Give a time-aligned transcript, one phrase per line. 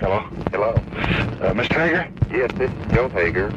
[0.00, 0.20] Hello?
[0.50, 0.70] Hello.
[0.70, 1.74] Uh, Mr.
[1.74, 2.08] Hager?
[2.30, 3.52] Yes, this is Joe Hager.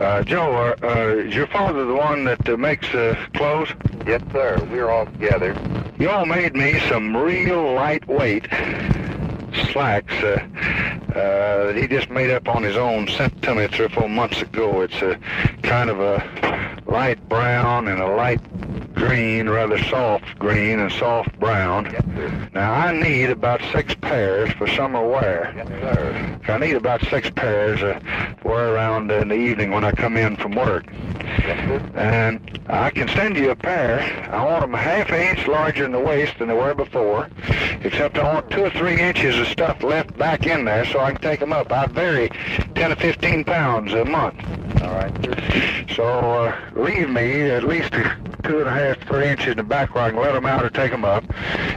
[0.00, 3.72] Uh, Joe, uh, uh, is your father the one that uh, makes uh, clothes?
[4.06, 4.58] Yes, sir.
[4.70, 5.56] We're all together.
[5.98, 8.48] You all made me some real lightweight
[9.72, 10.46] slacks uh,
[11.10, 14.08] uh, that he just made up on his own, sent to me three or four
[14.08, 14.82] months ago.
[14.82, 15.18] It's a
[15.62, 18.40] kind of a light brown and a light
[19.08, 21.86] green, rather soft green and soft brown.
[21.86, 22.50] Yes.
[22.52, 25.54] Now, I need about six pairs for summer wear.
[25.56, 26.40] Yes, sir.
[26.46, 30.18] I need about six pairs uh, to wear around in the evening when I come
[30.18, 30.84] in from work.
[30.92, 31.82] Yes.
[31.94, 34.00] And I can send you a pair.
[34.30, 37.30] I want them a half an inch larger in the waist than they were before,
[37.82, 41.12] except I want two or three inches of stuff left back in there so I
[41.12, 41.72] can take them up.
[41.72, 42.28] I vary
[42.74, 44.38] 10 to 15 pounds a month.
[44.82, 45.86] All right.
[45.96, 47.94] So uh, leave me at least
[48.48, 50.64] two and a half, three inches in the back where I can let them out
[50.64, 51.24] or take them up,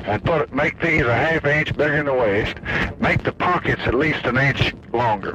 [0.06, 2.56] and put make these a half inch bigger in the waist.
[3.00, 5.34] Make the pockets at least an inch longer.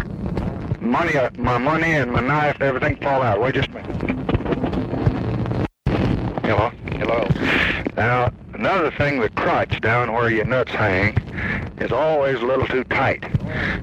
[0.81, 3.41] Money, uh, my money and my knife everything fall out.
[3.41, 4.17] Wait just a minute.
[6.45, 6.71] Hello.
[6.93, 7.66] Hello.
[7.97, 11.17] Now, another thing, the crotch down where your nuts hang
[11.79, 13.25] is always a little too tight.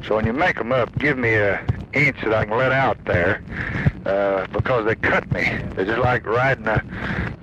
[0.08, 3.04] So when you make them up, give me a inch that I can let out
[3.06, 3.44] there
[4.06, 5.44] uh, because they cut me.
[5.76, 6.84] They're just like riding a,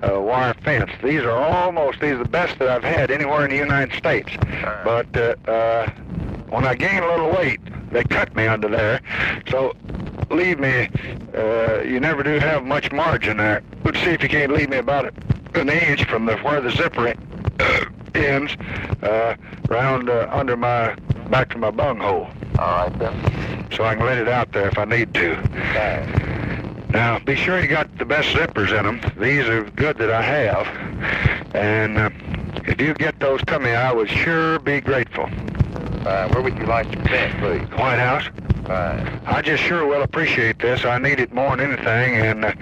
[0.03, 0.91] a wire fence.
[1.03, 4.29] These are almost, these are the best that I've had anywhere in the United States.
[4.83, 5.91] But uh, uh,
[6.51, 9.01] when I gain a little weight, they cut me under there.
[9.49, 9.73] So
[10.29, 10.89] leave me,
[11.35, 13.63] uh, you never do have much margin there.
[13.83, 15.13] Let's see if you can't leave me about
[15.55, 17.15] an inch from the where the zipper
[17.59, 17.85] uh,
[18.15, 18.55] ends,
[19.01, 19.35] uh,
[19.69, 20.93] round uh, under my,
[21.29, 22.27] back to my bunghole.
[22.59, 23.67] All right, then.
[23.71, 25.35] So I can let it out there if I need to.
[25.73, 26.87] Fine.
[26.89, 28.99] Now, be sure you got the best zippers in them.
[29.17, 30.67] These are good that I have.
[31.55, 32.09] And uh,
[32.65, 35.29] if you get those to me, I would sure be grateful.
[36.03, 36.29] Fine.
[36.31, 37.77] Where would you like to send, please?
[37.77, 38.25] White House?
[38.65, 39.21] Fine.
[39.25, 40.83] I just sure will appreciate this.
[40.83, 42.15] I need it more than anything.
[42.15, 42.53] And uh,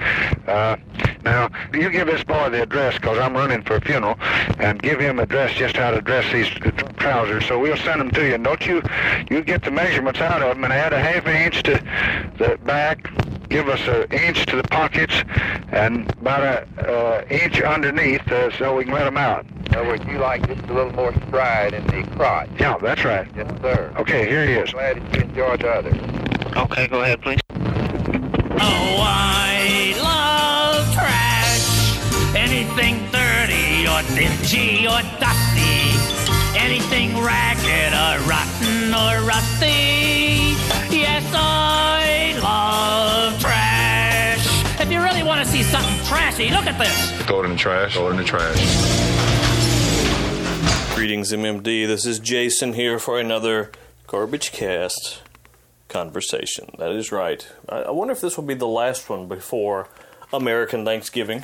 [0.48, 0.76] uh,
[1.24, 4.18] now, you give this boy the address because I'm running for a funeral,
[4.60, 6.48] and give him address just how to dress these
[6.98, 7.46] trousers.
[7.46, 8.36] So we'll send them to you.
[8.36, 8.82] And don't you,
[9.30, 11.74] you get the measurements out of them and add a half an inch to
[12.38, 13.10] the back.
[13.50, 15.24] Give us an inch to the pockets,
[15.72, 19.44] and about an uh, inch underneath, uh, so we can let them out.
[19.66, 22.50] In other words, you like just a little more stride in the crotch.
[22.60, 23.28] Yeah, that's right.
[23.36, 23.92] Yes, sir.
[23.98, 24.72] Okay, here he is.
[24.72, 26.60] Glad that you enjoy the other.
[26.60, 27.40] Okay, go ahead, please.
[27.52, 31.98] Oh, I love trash.
[32.36, 35.98] Anything dirty or dingy or dusty.
[36.56, 40.54] Anything ragged or rotten or rusty.
[40.96, 42.19] Yes, I
[46.40, 47.28] something trashy, look at this.
[47.28, 47.94] Throw it in the trash.
[47.94, 48.56] Throw it in the trash.
[50.96, 51.88] Greetings, MMD.
[51.88, 53.72] This is Jason here for another
[54.08, 55.22] Garbage Cast
[55.88, 56.72] conversation.
[56.78, 57.48] That is right.
[57.68, 59.88] I I wonder if this will be the last one before
[60.32, 61.44] American Thanksgiving.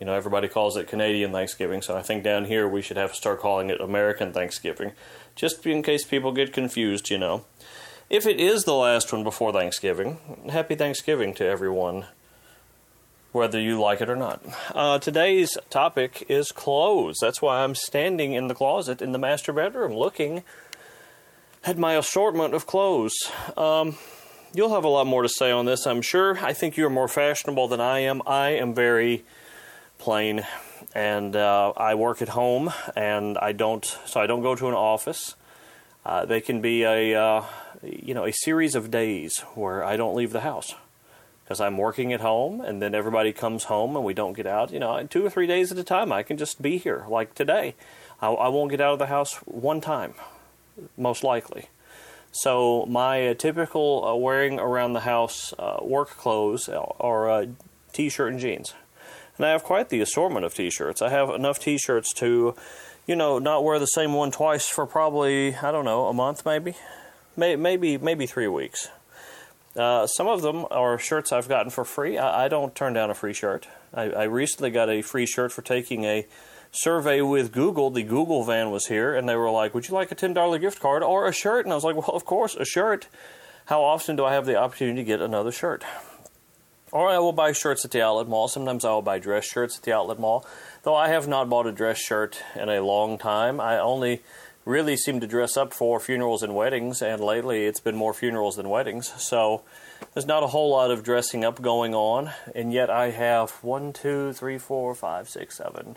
[0.00, 3.10] You know, everybody calls it Canadian Thanksgiving, so I think down here we should have
[3.10, 4.92] to start calling it American Thanksgiving,
[5.36, 7.44] just in case people get confused, you know.
[8.10, 10.18] If it is the last one before Thanksgiving,
[10.50, 12.06] happy Thanksgiving to everyone,
[13.34, 14.40] whether you like it or not.
[14.72, 17.16] Uh, today's topic is clothes.
[17.20, 20.44] That's why I'm standing in the closet in the master bedroom looking
[21.64, 23.12] at my assortment of clothes.
[23.56, 23.96] Um,
[24.54, 26.38] you'll have a lot more to say on this, I'm sure.
[26.38, 28.22] I think you're more fashionable than I am.
[28.24, 29.24] I am very
[29.98, 30.46] plain,
[30.94, 33.84] and uh, I work at home, and I don't.
[34.06, 35.34] So I don't go to an office.
[36.06, 37.44] Uh, they can be a uh,
[37.82, 40.76] you know a series of days where I don't leave the house
[41.44, 44.72] because I'm working at home, and then everybody comes home, and we don't get out.
[44.72, 46.10] You know, two or three days at a time.
[46.10, 47.74] I can just be here, like today.
[48.20, 50.14] I, I won't get out of the house one time,
[50.96, 51.68] most likely.
[52.32, 57.46] So my uh, typical uh, wearing around the house uh, work clothes are uh,
[57.92, 58.74] t-shirt and jeans,
[59.36, 61.00] and I have quite the assortment of t-shirts.
[61.00, 62.56] I have enough t-shirts to,
[63.06, 66.44] you know, not wear the same one twice for probably I don't know a month
[66.44, 66.74] maybe,
[67.36, 68.88] May, maybe maybe three weeks.
[69.76, 72.16] Uh, some of them are shirts I've gotten for free.
[72.16, 73.66] I, I don't turn down a free shirt.
[73.92, 76.26] I, I recently got a free shirt for taking a
[76.70, 77.90] survey with Google.
[77.90, 80.58] The Google van was here, and they were like, "Would you like a ten dollar
[80.58, 83.08] gift card or a shirt?" And I was like, "Well, of course, a shirt."
[83.66, 85.84] How often do I have the opportunity to get another shirt?
[86.92, 88.46] Or I will buy shirts at the outlet mall.
[88.46, 90.46] Sometimes I will buy dress shirts at the outlet mall.
[90.82, 93.60] Though I have not bought a dress shirt in a long time.
[93.60, 94.22] I only
[94.64, 98.56] really seem to dress up for funerals and weddings, and lately it's been more funerals
[98.56, 99.12] than weddings.
[99.22, 99.62] So
[100.12, 103.92] there's not a whole lot of dressing up going on, and yet I have 1,
[103.92, 105.96] 2, 3, 4, 5, 6, 7,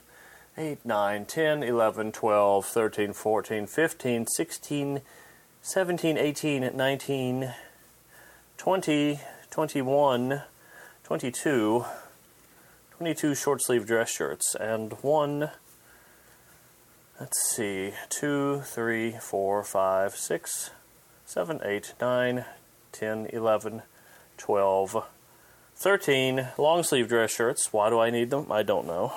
[0.57, 5.01] 8, 9, 10, 11, 12, 13, 14, 15, 16
[5.67, 7.53] 17, 18, 19,
[8.57, 9.19] 20,
[9.51, 10.41] 21,
[11.03, 11.85] 22,
[12.91, 15.51] 22 short sleeve dress shirts, and one,
[17.19, 20.71] let's see, two, three, four, five, six,
[21.25, 22.45] seven, eight, nine,
[22.91, 23.81] 10, 11,
[24.37, 25.05] 12,
[25.75, 27.71] 13 long sleeve dress shirts.
[27.71, 28.51] Why do I need them?
[28.51, 29.13] I don't know.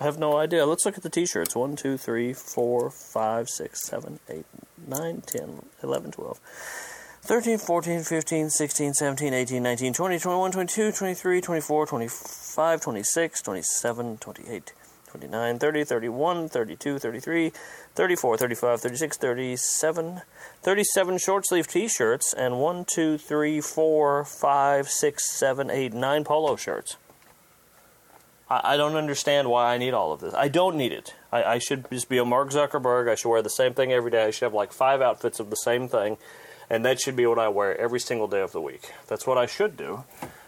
[0.00, 0.64] I have no idea.
[0.64, 4.44] Let's look at the t shirts 1, 2, 3, 4, 5, 6, 7, 8,
[4.86, 6.40] 9, 10, 11, 12.
[7.20, 14.16] 13, 14, 15, 16, 17, 18, 19, 20, 21, 22, 23, 24, 25, 26, 27,
[14.18, 14.72] 28,
[15.08, 17.52] 29, 30, 31, 32, 33,
[17.94, 20.22] 34, 35, 36, 37,
[20.62, 26.24] 37 short sleeve t shirts, and 1, 2, 3, 4, 5, 6, 7, 8, 9
[26.24, 26.96] polo shirts.
[28.48, 30.34] I, I don't understand why I need all of this.
[30.34, 31.14] I don't need it.
[31.32, 33.10] I, I should just be a Mark Zuckerberg.
[33.10, 34.24] I should wear the same thing every day.
[34.24, 36.18] I should have like five outfits of the same thing
[36.70, 38.92] and that should be what I wear every single day of the week.
[39.06, 40.04] That's what I should do.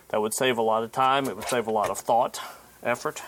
[0.08, 2.40] That would save a lot of time, it would save a lot of thought,
[2.82, 3.22] effort.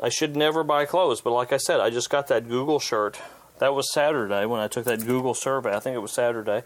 [0.00, 3.20] I should never buy clothes, but like I said, I just got that Google shirt.
[3.58, 5.74] That was Saturday when I took that Google survey.
[5.74, 6.62] I think it was Saturday.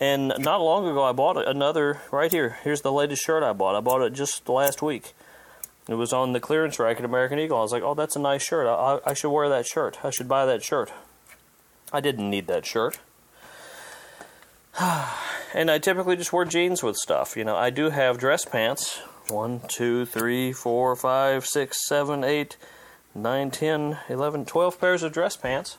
[0.00, 2.58] And not long ago, I bought another right here.
[2.62, 3.76] Here's the latest shirt I bought.
[3.76, 5.12] I bought it just last week.
[5.88, 7.58] It was on the clearance rack at American Eagle.
[7.58, 8.66] I was like, oh, that's a nice shirt.
[8.66, 10.04] I, I should wear that shirt.
[10.04, 10.92] I should buy that shirt.
[11.92, 12.98] I didn't need that shirt.
[15.54, 17.36] and I typically just wear jeans with stuff.
[17.36, 19.00] You know, I do have dress pants.
[19.30, 22.56] One, two, three, four, five, six, seven, eight,
[23.14, 25.76] nine, ten, eleven, twelve pairs of dress pants.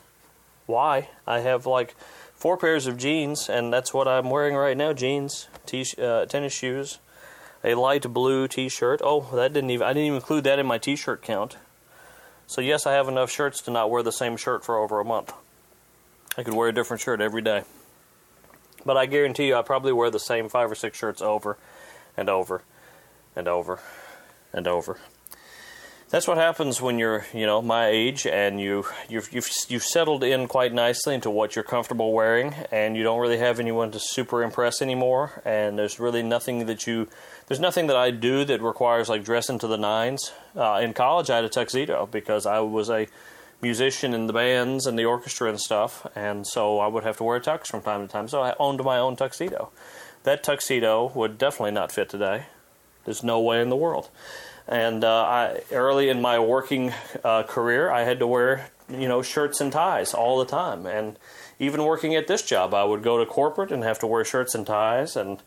[0.66, 1.08] Why?
[1.26, 1.96] I have like
[2.32, 6.52] four pairs of jeans, and that's what I'm wearing right now: jeans, t- uh, tennis
[6.52, 6.98] shoes,
[7.64, 9.00] a light blue T-shirt.
[9.02, 11.56] Oh, that didn't even I didn't even include that in my T-shirt count.
[12.46, 15.04] So yes, I have enough shirts to not wear the same shirt for over a
[15.04, 15.32] month.
[16.38, 17.64] I could wear a different shirt every day.
[18.86, 21.58] But I guarantee you, I probably wear the same five or six shirts over
[22.16, 22.62] and over
[23.36, 23.80] and over
[24.52, 24.98] and over.
[26.10, 30.24] That's what happens when you're, you know, my age and you you've you've you've settled
[30.24, 34.00] in quite nicely into what you're comfortable wearing, and you don't really have anyone to
[34.00, 35.40] super impress anymore.
[35.44, 37.06] And there's really nothing that you
[37.46, 40.32] there's nothing that I do that requires like dressing to the nines.
[40.56, 43.06] Uh, in college, I had a tuxedo because I was a
[43.62, 47.24] musician in the bands and the orchestra and stuff, and so I would have to
[47.24, 48.26] wear a tux from time to time.
[48.26, 49.70] So I owned my own tuxedo.
[50.24, 52.46] That tuxedo would definitely not fit today.
[53.10, 54.08] There's no way in the world.
[54.68, 56.92] And uh, I, early in my working
[57.24, 60.86] uh, career, I had to wear you know shirts and ties all the time.
[60.86, 61.18] And
[61.58, 64.54] even working at this job, I would go to corporate and have to wear shirts
[64.54, 65.16] and ties.
[65.16, 65.42] And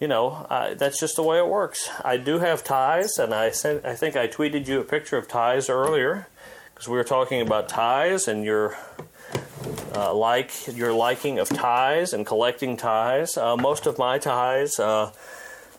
[0.00, 1.88] you know I, that's just the way it works.
[2.04, 5.28] I do have ties, and I sent, I think I tweeted you a picture of
[5.28, 6.26] ties earlier
[6.74, 8.76] because we were talking about ties and your
[9.94, 13.36] uh, like your liking of ties and collecting ties.
[13.36, 15.12] Uh, most of my ties, uh,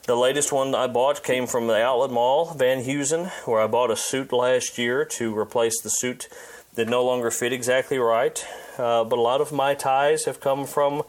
[0.08, 3.92] the latest one I bought came from the outlet mall, Van Heusen, where I bought
[3.92, 6.30] a suit last year to replace the suit
[6.76, 8.44] that no longer fit exactly right.
[8.78, 11.04] Uh, but a lot of my ties have come from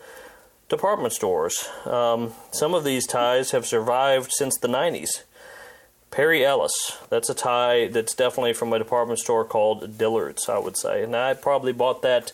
[0.68, 1.68] department stores.
[1.86, 5.22] Um, some of these ties have survived since the 90s.
[6.10, 6.98] Perry Ellis.
[7.08, 11.04] That's a tie that's definitely from a department store called Dillard's, I would say.
[11.04, 12.32] And I probably bought that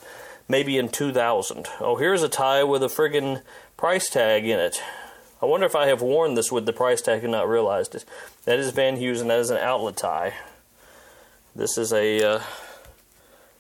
[0.48, 1.66] maybe in 2000.
[1.80, 3.42] Oh, here's a tie with a friggin'
[3.76, 4.80] price tag in it.
[5.44, 8.06] I wonder if I have worn this with the price tag and not realized it.
[8.46, 9.28] That is Van Heusen.
[9.28, 10.32] That is an outlet tie.
[11.54, 12.40] This is a uh,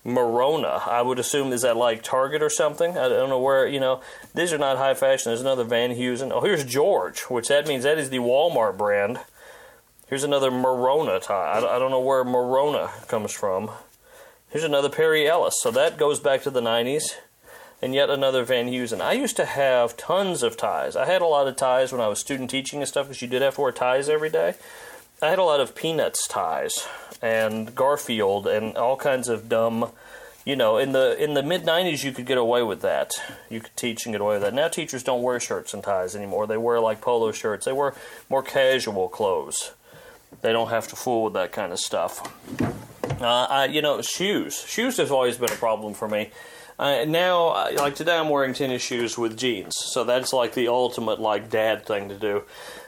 [0.02, 0.88] Merona.
[0.88, 2.96] I would assume is that like Target or something.
[2.96, 3.66] I don't know where.
[3.66, 4.00] You know,
[4.34, 5.28] these are not high fashion.
[5.28, 6.32] There's another Van Heusen.
[6.32, 9.20] Oh, here's George, which that means that is the Walmart brand.
[10.06, 11.58] Here's another Merona tie.
[11.58, 13.70] I don't know where Merona comes from.
[14.48, 15.56] Here's another Perry Ellis.
[15.60, 17.10] So that goes back to the 90s.
[17.84, 19.02] And yet another Van Heusen.
[19.02, 20.96] I used to have tons of ties.
[20.96, 23.28] I had a lot of ties when I was student teaching and stuff because you
[23.28, 24.54] did have to wear ties every day.
[25.20, 26.88] I had a lot of Peanuts ties
[27.20, 29.90] and Garfield and all kinds of dumb
[30.46, 33.12] you know, in the in the mid '90s, you could get away with that.
[33.48, 34.54] You could teach and get away with that.
[34.54, 36.46] Now, teachers don't wear shirts and ties anymore.
[36.46, 37.64] They wear like polo shirts.
[37.64, 37.94] They wear
[38.28, 39.72] more casual clothes.
[40.42, 42.30] They don't have to fool with that kind of stuff.
[43.20, 44.64] Uh, I, you know, shoes.
[44.66, 46.30] Shoes have always been a problem for me.
[46.78, 51.20] Uh, now, like today, I'm wearing tennis shoes with jeans, so that's like the ultimate
[51.20, 52.42] like dad thing to do.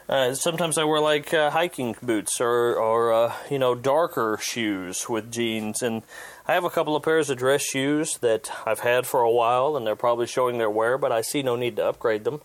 [0.09, 5.09] Uh, sometimes I wear like uh, hiking boots or, or uh, you know, darker shoes
[5.09, 6.03] with jeans, and
[6.47, 9.77] I have a couple of pairs of dress shoes that I've had for a while,
[9.77, 12.41] and they're probably showing their wear, but I see no need to upgrade them.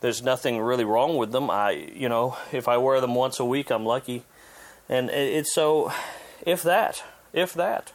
[0.00, 1.50] There's nothing really wrong with them.
[1.50, 4.24] I, you know, if I wear them once a week, I'm lucky
[4.90, 5.92] and it's so,
[6.44, 7.92] if that, if that.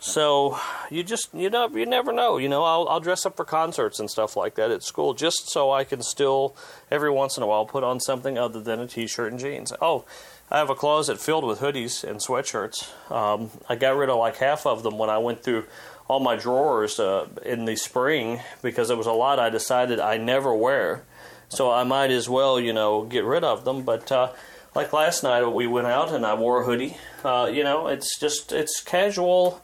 [0.00, 0.58] So
[0.90, 2.38] you just you know you never know.
[2.38, 5.50] You know I'll I'll dress up for concerts and stuff like that at school just
[5.50, 6.56] so I can still
[6.90, 9.74] every once in a while put on something other than a t-shirt and jeans.
[9.80, 10.06] Oh,
[10.50, 13.12] I have a closet filled with hoodies and sweatshirts.
[13.12, 15.66] Um, I got rid of like half of them when I went through
[16.08, 20.16] all my drawers uh, in the spring because there was a lot I decided I
[20.16, 21.04] never wear.
[21.50, 23.82] So I might as well you know get rid of them.
[23.82, 24.32] But uh,
[24.74, 26.96] like last night we went out and I wore a hoodie.
[27.22, 29.62] Uh, you know it's just it's casual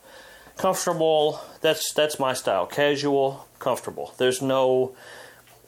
[0.57, 1.41] comfortable.
[1.61, 2.67] That's that's my style.
[2.67, 4.15] Casual, comfortable.
[4.19, 4.95] There's no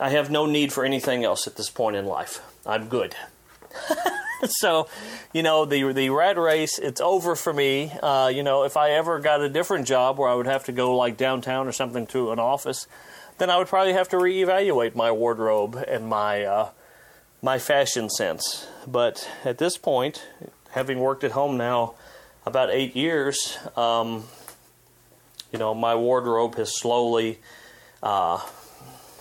[0.00, 2.40] I have no need for anything else at this point in life.
[2.64, 3.16] I'm good.
[4.44, 4.88] so,
[5.32, 7.92] you know, the the rat race, it's over for me.
[8.02, 10.72] Uh, you know, if I ever got a different job where I would have to
[10.72, 12.86] go like downtown or something to an office,
[13.38, 16.70] then I would probably have to reevaluate my wardrobe and my uh,
[17.42, 18.68] my fashion sense.
[18.86, 20.24] But at this point,
[20.70, 21.94] having worked at home now
[22.46, 24.24] about eight years, um,
[25.52, 27.38] you know, my wardrobe has slowly
[28.02, 28.44] uh,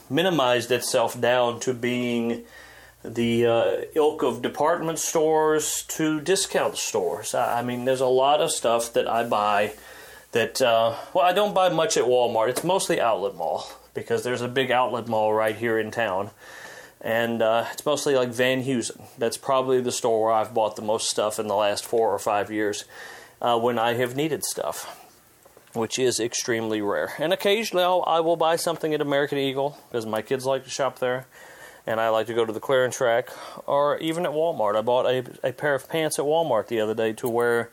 [0.10, 2.43] minimized itself down to being
[3.03, 7.34] the uh, ilk of department stores to discount stores.
[7.34, 9.74] I mean, there's a lot of stuff that I buy
[10.34, 12.50] that, uh, well, I don't buy much at Walmart.
[12.50, 16.31] It's mostly outlet mall because there's a big outlet mall right here in town.
[17.00, 19.01] And uh, it's mostly like Van Heusen.
[19.17, 22.19] That's probably the store where I've bought the most stuff in the last four or
[22.19, 22.86] five years
[23.41, 25.07] uh, when I have needed stuff
[25.77, 27.13] which is extremely rare.
[27.19, 30.69] And occasionally I'll, I will buy something at American Eagle because my kids like to
[30.69, 31.27] shop there,
[31.86, 33.29] and I like to go to the clearance rack
[33.65, 34.75] or even at Walmart.
[34.75, 37.69] I bought a, a pair of pants at Walmart the other day to wear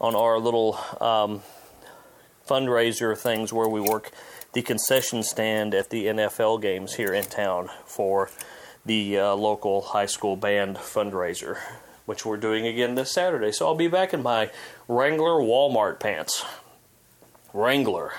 [0.00, 1.42] on our little um,
[2.48, 4.10] fundraiser things where we work
[4.52, 8.30] the concession stand at the NFL games here in town for
[8.86, 11.58] the uh, local high school band fundraiser,
[12.06, 13.50] which we're doing again this Saturday.
[13.50, 14.50] So I'll be back in my
[14.88, 16.44] Wrangler Walmart pants.
[17.54, 18.12] Wrangler.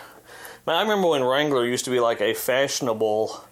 [0.65, 3.43] Man, I remember when Wrangler used to be like a fashionable,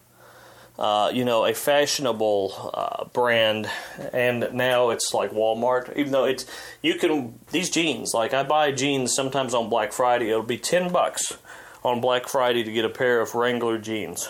[0.79, 3.69] uh, you know, a fashionable uh, brand,
[4.13, 5.95] and now it's like Walmart.
[5.95, 6.45] Even though it's
[6.81, 10.29] you can these jeans, like I buy jeans sometimes on Black Friday.
[10.29, 11.37] It'll be ten bucks
[11.83, 14.29] on Black Friday to get a pair of Wrangler jeans.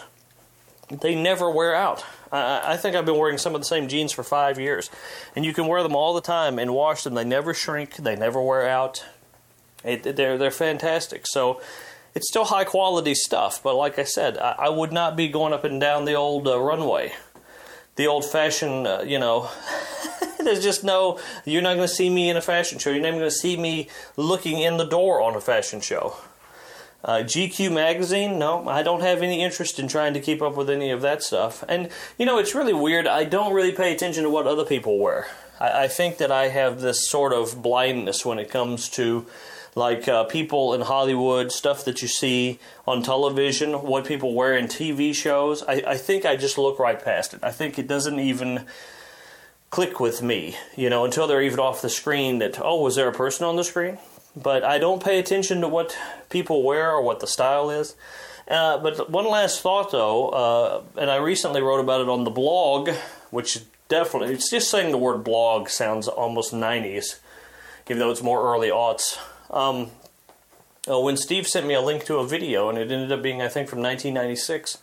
[0.90, 2.04] They never wear out.
[2.32, 4.90] I, I think I've been wearing some of the same jeans for five years,
[5.36, 7.14] and you can wear them all the time and wash them.
[7.14, 7.98] They never shrink.
[7.98, 9.06] They never wear out.
[9.84, 11.26] It, they're they're fantastic.
[11.28, 11.62] So
[12.16, 15.54] it's still high quality stuff, but like I said, I, I would not be going
[15.54, 17.14] up and down the old uh, runway,
[17.96, 18.88] the old fashioned.
[18.88, 19.50] Uh, you know,
[20.40, 21.20] there's just no.
[21.46, 22.92] You're not going to see me in a fashion show.
[22.92, 26.16] You're not going to see me looking in the door on a fashion show.
[27.06, 30.70] Uh, GQ magazine, no, I don't have any interest in trying to keep up with
[30.70, 31.62] any of that stuff.
[31.68, 33.08] And you know, it's really weird.
[33.08, 35.28] I don't really pay attention to what other people wear.
[35.60, 39.26] I, I think that I have this sort of blindness when it comes to
[39.76, 44.68] like uh, people in Hollywood, stuff that you see on television, what people wear in
[44.68, 45.64] TV shows.
[45.64, 47.40] I, I think I just look right past it.
[47.44, 48.66] I think it doesn't even
[49.70, 53.08] click with me, you know, until they're even off the screen that, oh, was there
[53.08, 53.98] a person on the screen?
[54.36, 55.98] But I don't pay attention to what
[56.30, 57.96] people wear or what the style is.
[58.48, 62.30] Uh, but one last thought, though, uh, and I recently wrote about it on the
[62.30, 62.90] blog,
[63.32, 67.20] which definitely, it's just saying the word blog sounds almost 90s,
[67.88, 69.18] even though it's more early aughts.
[69.54, 69.92] Um,
[70.90, 73.42] uh, when Steve sent me a link to a video, and it ended up being,
[73.42, 74.80] I think, from 1996.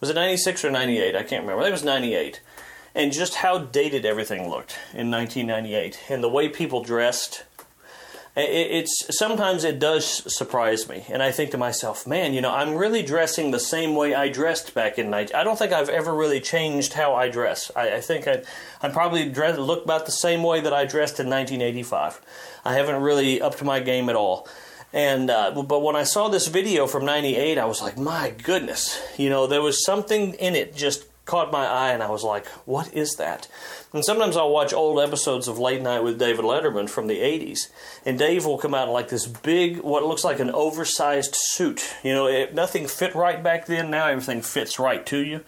[0.00, 1.16] Was it 96 or 98?
[1.16, 1.66] I can't remember.
[1.66, 2.40] It was 98.
[2.94, 7.42] And just how dated everything looked in 1998, and the way people dressed.
[8.36, 12.74] It's sometimes it does surprise me, and I think to myself, man, you know, I'm
[12.74, 15.36] really dressing the same way I dressed back in 19.
[15.36, 17.70] I don't think I've ever really changed how I dress.
[17.76, 18.42] I, I think I,
[18.82, 22.20] I probably dress, look about the same way that I dressed in 1985.
[22.64, 24.48] I haven't really upped my game at all.
[24.92, 29.00] And uh, but when I saw this video from '98, I was like, my goodness,
[29.16, 32.46] you know, there was something in it just caught my eye, and I was like,
[32.66, 33.48] what is that?
[33.92, 37.68] And sometimes I'll watch old episodes of Late Night with David Letterman from the '80s,
[38.04, 41.94] and Dave will come out in like this big, what looks like an oversized suit.
[42.02, 43.90] You know, it, nothing fit right back then.
[43.90, 45.40] Now everything fits right to you.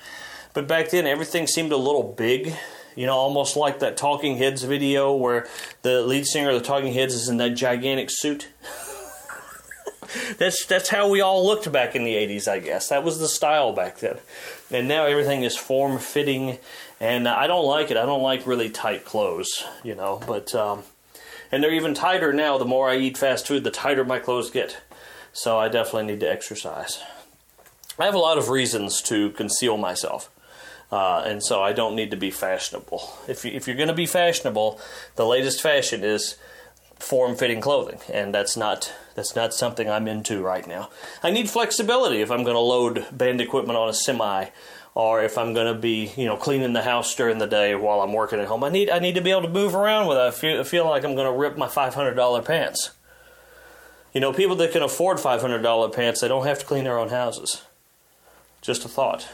[0.54, 2.54] But back then, everything seemed a little big
[2.96, 5.46] you know, almost like that Talking Heads video where
[5.82, 8.48] the lead singer of the Talking Heads is in that gigantic suit.
[10.38, 12.88] that's that's how we all looked back in the 80s, I guess.
[12.88, 14.16] That was the style back then.
[14.70, 16.58] And now everything is form fitting,
[16.98, 17.96] and I don't like it.
[17.96, 20.82] I don't like really tight clothes, you know, but um,
[21.52, 22.58] and they're even tighter now.
[22.58, 24.82] The more I eat fast food, the tighter my clothes get.
[25.32, 27.02] So I definitely need to exercise.
[27.98, 30.30] I have a lot of reasons to conceal myself.
[30.90, 33.12] Uh, and so I don't need to be fashionable.
[33.26, 34.80] If, you, if you're going to be fashionable,
[35.16, 36.36] the latest fashion is
[36.98, 40.90] form-fitting clothing, and that's not that's not something I'm into right now.
[41.22, 44.46] I need flexibility if I'm going to load band equipment on a semi,
[44.94, 48.00] or if I'm going to be you know cleaning the house during the day while
[48.00, 48.64] I'm working at home.
[48.64, 51.04] I need I need to be able to move around without I feel, feeling like
[51.04, 52.90] I'm going to rip my $500 pants.
[54.12, 57.10] You know, people that can afford $500 pants, they don't have to clean their own
[57.10, 57.62] houses.
[58.62, 59.28] Just a thought.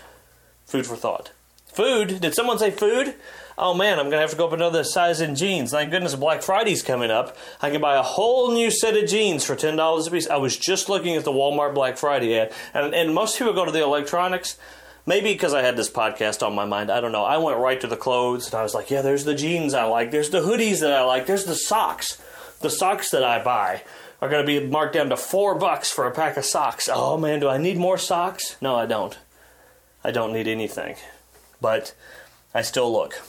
[0.66, 1.30] Food for thought.
[1.72, 2.20] Food?
[2.20, 3.14] Did someone say food?
[3.56, 5.70] Oh man, I'm gonna have to go up another size in jeans.
[5.70, 7.36] Thank goodness Black Friday's coming up.
[7.60, 10.28] I can buy a whole new set of jeans for ten dollars a piece.
[10.28, 13.64] I was just looking at the Walmart Black Friday ad, and, and most people go
[13.64, 14.58] to the electronics.
[15.04, 17.24] Maybe because I had this podcast on my mind, I don't know.
[17.24, 19.84] I went right to the clothes, and I was like, "Yeah, there's the jeans I
[19.84, 20.10] like.
[20.12, 21.26] There's the hoodies that I like.
[21.26, 22.22] There's the socks.
[22.60, 23.82] The socks that I buy
[24.20, 26.88] are going to be marked down to four bucks for a pack of socks.
[26.90, 28.56] Oh man, do I need more socks?
[28.60, 29.18] No, I don't.
[30.04, 30.94] I don't need anything,
[31.62, 31.94] but
[32.52, 33.22] I still look.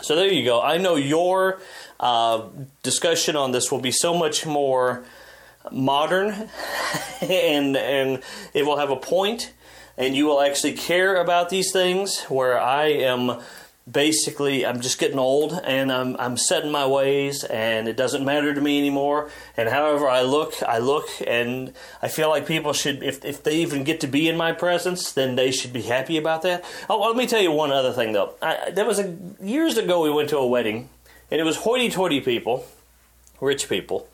[0.00, 0.62] So there you go.
[0.62, 1.60] I know your
[1.98, 2.44] uh,
[2.82, 5.04] discussion on this will be so much more
[5.72, 6.48] modern,
[7.20, 8.22] and and
[8.54, 9.52] it will have a point,
[9.98, 12.22] and you will actually care about these things.
[12.24, 13.40] Where I am
[13.90, 18.24] basically I'm just getting old and I'm I'm set in my ways and it doesn't
[18.24, 19.30] matter to me anymore.
[19.56, 23.56] And however I look, I look and I feel like people should if if they
[23.56, 26.64] even get to be in my presence, then they should be happy about that.
[26.88, 28.34] Oh, let me tell you one other thing though.
[28.42, 30.88] I, there was a years ago we went to a wedding
[31.30, 32.66] and it was hoity-toity people,
[33.40, 34.08] rich people.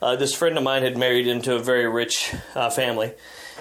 [0.00, 3.12] Uh, this friend of mine had married into a very rich uh, family,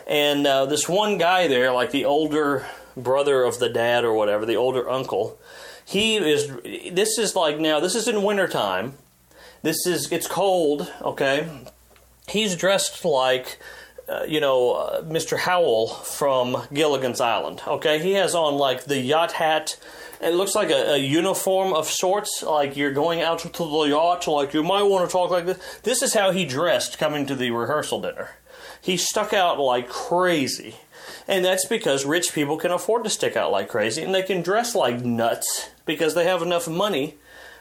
[0.05, 4.45] and uh, this one guy there, like the older brother of the dad or whatever,
[4.45, 5.39] the older uncle,
[5.87, 6.51] he is.
[6.91, 7.79] This is like now.
[7.79, 8.95] This is in wintertime.
[9.61, 10.91] This is it's cold.
[11.01, 11.47] Okay,
[12.27, 13.57] he's dressed like.
[14.09, 15.37] Uh, you know, uh, Mr.
[15.37, 17.61] Howell from Gilligan's Island.
[17.67, 19.77] Okay, he has on like the yacht hat.
[20.21, 24.25] It looks like a, a, uniform of sorts, like you're going out to the yacht,
[24.27, 25.79] like you might want to talk like this.
[25.83, 28.29] This is how he dressed coming to the rehearsal dinner.
[28.81, 30.75] He stuck out like crazy.
[31.27, 34.41] And that's because rich people can afford to stick out like crazy and they can
[34.41, 37.15] dress like nuts because they have enough money.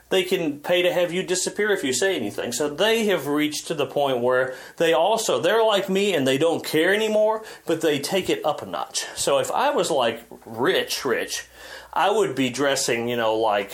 [0.08, 2.52] They can pay to have you disappear if you say anything.
[2.52, 6.38] So they have reached to the point where they also, they're like me and they
[6.38, 9.04] don't care anymore, but they take it up a notch.
[9.16, 11.46] So if I was like rich, rich,
[11.92, 13.72] I would be dressing, you know, like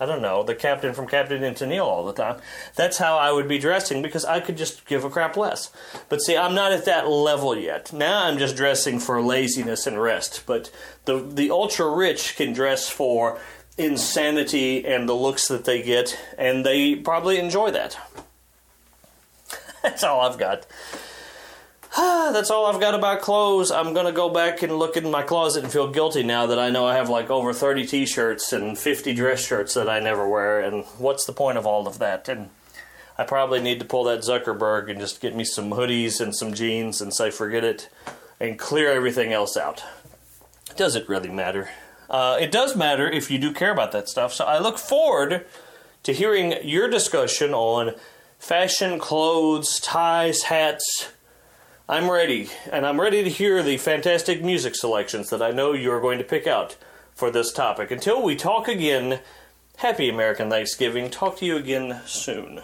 [0.00, 2.40] I don't know, the captain from Captain and Tennille all the time.
[2.74, 5.70] That's how I would be dressing because I could just give a crap less.
[6.08, 7.92] But see, I'm not at that level yet.
[7.92, 10.44] Now I'm just dressing for laziness and rest.
[10.46, 10.70] But
[11.04, 13.38] the the ultra rich can dress for
[13.76, 17.98] insanity and the looks that they get, and they probably enjoy that.
[19.82, 20.66] That's all I've got.
[21.96, 23.72] That's all I've got about clothes.
[23.72, 26.70] I'm gonna go back and look in my closet and feel guilty now that I
[26.70, 30.60] know I have like over 30 t-shirts and 50 dress shirts that I never wear.
[30.60, 32.28] And what's the point of all of that?
[32.28, 32.50] And
[33.18, 36.54] I probably need to pull that Zuckerberg and just get me some hoodies and some
[36.54, 37.88] jeans and say forget it
[38.38, 39.82] and clear everything else out.
[40.76, 41.70] Does it really matter?
[42.08, 44.32] Uh, it does matter if you do care about that stuff.
[44.32, 45.44] So I look forward
[46.04, 47.94] to hearing your discussion on
[48.38, 51.10] fashion, clothes, ties, hats
[51.90, 55.90] I'm ready, and I'm ready to hear the fantastic music selections that I know you
[55.90, 56.76] are going to pick out
[57.16, 57.90] for this topic.
[57.90, 59.18] Until we talk again,
[59.78, 61.10] happy American Thanksgiving.
[61.10, 62.60] Talk to you again soon.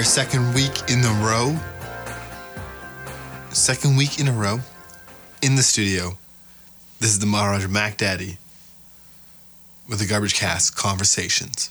[0.00, 1.54] A second week in a row.
[3.50, 4.60] Second week in a row
[5.42, 6.16] in the studio.
[7.00, 8.38] This is the Maharaja Mac Daddy
[9.86, 11.70] with the Garbage Cast Conversations.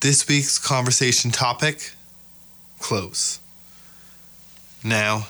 [0.00, 1.92] This week's conversation topic
[2.80, 3.38] clothes.
[4.84, 5.26] Now,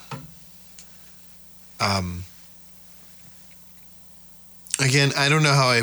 [1.79, 2.25] um,
[4.81, 5.83] again, I don't know how I,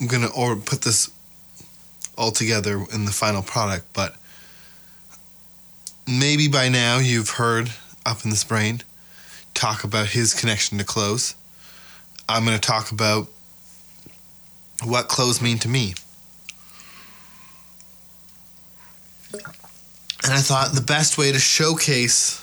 [0.00, 1.10] I'm gonna or put this
[2.16, 4.16] all together in the final product, but
[6.06, 7.72] maybe by now you've heard
[8.04, 8.82] up in this brain
[9.54, 11.34] talk about his connection to clothes.
[12.28, 13.28] I'm going to talk about
[14.82, 15.94] what clothes mean to me.
[19.32, 22.40] And I thought the best way to showcase,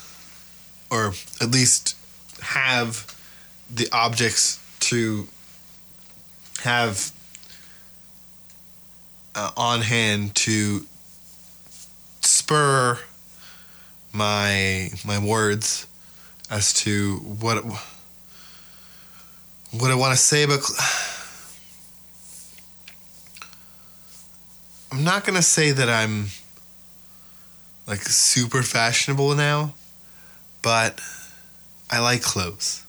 [0.89, 1.95] or at least
[2.41, 3.07] have
[3.73, 5.27] the objects to
[6.63, 7.11] have
[9.33, 10.85] uh, on hand to
[12.21, 12.99] spur
[14.13, 15.87] my my words
[16.49, 17.63] as to what
[19.71, 20.59] what I want to say about.
[24.91, 26.27] I'm not gonna say that I'm
[27.87, 29.73] like super fashionable now,
[30.61, 30.99] but
[31.89, 32.85] I like clothes.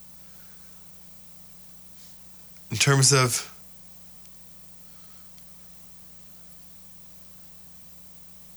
[2.71, 3.49] In terms of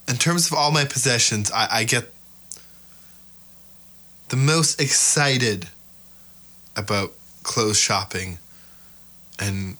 [0.08, 2.15] in terms of all my possessions, I, I get
[4.30, 5.70] the most excited
[6.76, 8.38] about clothes shopping
[9.40, 9.78] and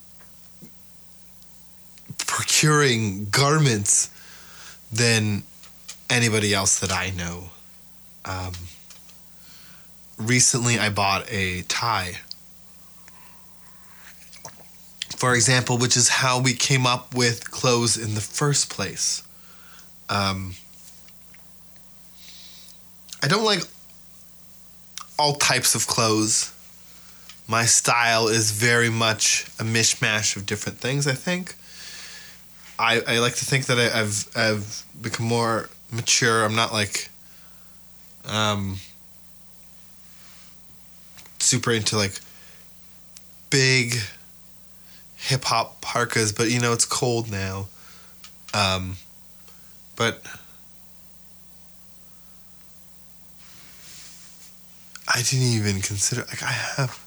[2.26, 4.10] procuring garments
[4.92, 5.42] than
[6.08, 7.50] anybody else that I know.
[8.24, 8.52] Um,
[10.18, 12.14] recently, I bought a tie.
[15.16, 19.22] For example, which is how we came up with clothes in the first place.
[20.08, 20.54] Um,
[23.22, 23.62] I don't like
[25.18, 26.52] all types of clothes.
[27.48, 31.54] My style is very much a mishmash of different things, I think.
[32.78, 36.44] I, I like to think that I, I've I've become more mature.
[36.44, 37.08] I'm not like
[38.26, 38.78] um
[41.38, 42.20] super into like
[43.50, 43.94] big
[45.16, 47.68] hip hop parkas, but you know it's cold now.
[48.52, 48.96] Um
[49.94, 50.22] but
[55.08, 57.02] I didn't even consider like I have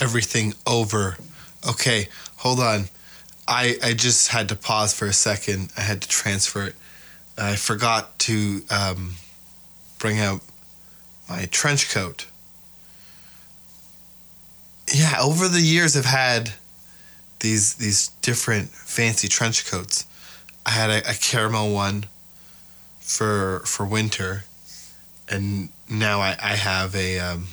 [0.00, 1.18] everything over.
[1.68, 2.88] Okay, hold on.
[3.46, 5.70] I I just had to pause for a second.
[5.76, 6.74] I had to transfer it.
[7.36, 9.14] I forgot to um,
[9.98, 10.40] bring out
[11.28, 12.26] my trench coat.
[14.92, 16.52] Yeah, over the years I've had
[17.40, 20.06] these these different fancy trench coats.
[20.64, 22.04] I had a, a caramel one
[23.08, 24.44] for for winter,
[25.28, 27.48] and now I, I have a um,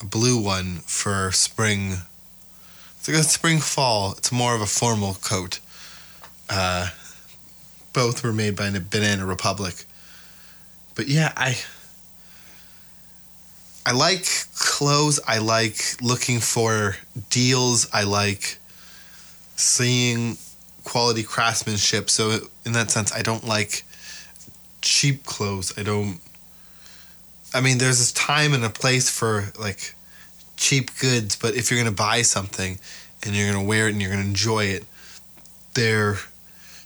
[0.00, 1.94] a blue one for spring.
[2.98, 4.12] It's like a spring fall.
[4.12, 5.58] It's more of a formal coat.
[6.48, 6.90] Uh,
[7.92, 9.84] both were made by Banana Republic.
[10.94, 11.56] But yeah, I
[13.86, 15.18] I like clothes.
[15.26, 16.96] I like looking for
[17.30, 17.88] deals.
[17.92, 18.58] I like
[19.56, 20.36] seeing
[20.84, 22.10] quality craftsmanship.
[22.10, 23.84] So in that sense, I don't like
[24.84, 25.76] cheap clothes.
[25.76, 26.20] I don't.
[27.52, 29.94] I mean, there's this time and a place for like
[30.56, 32.78] cheap goods, but if you're gonna buy something
[33.24, 34.84] and you're gonna wear it and you're gonna enjoy it,
[35.74, 36.18] there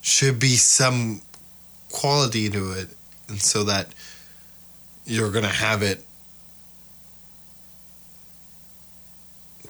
[0.01, 1.21] should be some
[1.91, 2.89] quality to it,
[3.29, 3.89] and so that
[5.05, 6.03] you're gonna have it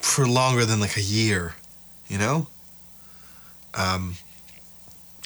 [0.00, 1.54] for longer than like a year,
[2.08, 2.46] you know.
[3.74, 4.16] Um,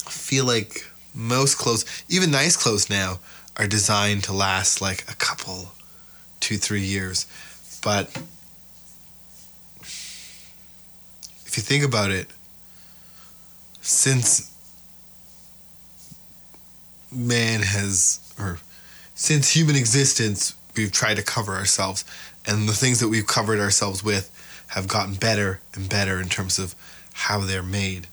[0.07, 3.19] I feel like most clothes, even nice clothes now,
[3.57, 5.73] are designed to last like a couple,
[6.41, 7.27] two, three years.
[7.83, 8.09] But
[11.47, 12.29] if you think about it,
[13.83, 14.51] since
[17.11, 18.59] man has, or
[19.15, 22.05] since human existence, we've tried to cover ourselves,
[22.47, 24.31] and the things that we've covered ourselves with
[24.69, 26.75] have gotten better and better in terms of
[27.13, 28.07] how they're made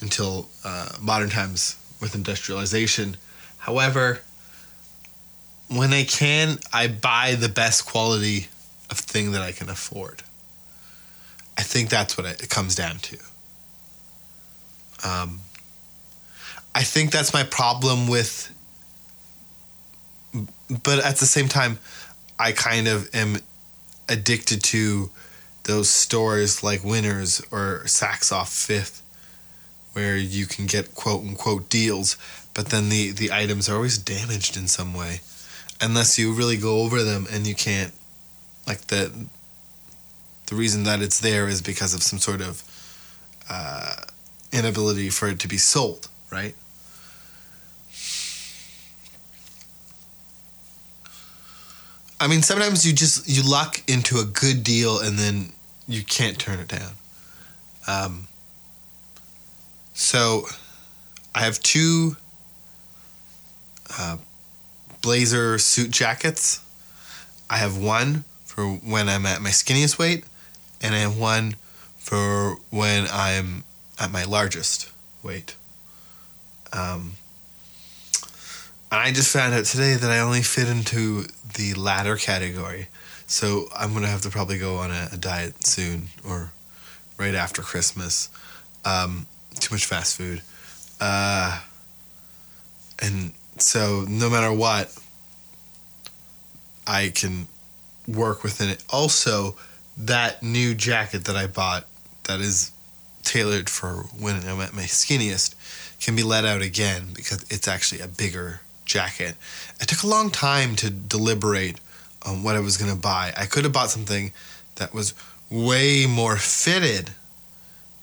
[0.00, 3.16] until uh, modern times with industrialization.
[3.56, 4.20] However,
[5.68, 8.48] when I can, I buy the best quality
[8.90, 10.22] of thing that I can afford.
[11.56, 13.16] I think that's what it comes down to.
[15.02, 15.40] Um,
[16.74, 18.52] I think that's my problem with,
[20.82, 21.78] but at the same time,
[22.38, 23.38] I kind of am
[24.10, 25.08] addicted to
[25.62, 29.03] those stores like Winners or Saks Off Fifth
[29.94, 32.16] where you can get quote unquote deals,
[32.52, 35.20] but then the the items are always damaged in some way,
[35.80, 37.92] unless you really go over them and you can't,
[38.66, 39.26] like the.
[40.46, 42.62] The reason that it's there is because of some sort of
[43.48, 43.94] uh,
[44.52, 46.54] inability for it to be sold, right?
[52.20, 55.52] I mean, sometimes you just you luck into a good deal and then
[55.86, 56.92] you can't turn it down.
[57.86, 58.28] Um,
[59.94, 60.46] so,
[61.34, 62.16] I have two
[63.98, 64.18] uh,
[65.02, 66.60] blazer suit jackets.
[67.48, 70.24] I have one for when I'm at my skinniest weight,
[70.80, 71.56] and I have one
[71.96, 73.64] for when I'm
[73.98, 74.90] at my largest
[75.22, 75.56] weight.
[76.72, 77.12] Um,
[78.90, 82.88] and I just found out today that I only fit into the latter category.
[83.26, 86.52] So I'm going to have to probably go on a, a diet soon or
[87.18, 88.28] right after Christmas.
[88.84, 89.26] Um,
[89.64, 90.42] too much fast food.
[91.00, 91.60] Uh,
[93.00, 94.96] and so no matter what,
[96.86, 97.46] I can
[98.06, 98.84] work within it.
[98.90, 99.56] Also,
[99.96, 101.86] that new jacket that I bought
[102.24, 102.72] that is
[103.22, 105.54] tailored for when I'm at my skinniest
[106.00, 109.36] can be let out again because it's actually a bigger jacket.
[109.80, 111.80] It took a long time to deliberate
[112.26, 113.32] on what I was going to buy.
[113.36, 114.32] I could have bought something
[114.76, 115.14] that was
[115.50, 117.10] way more fitted,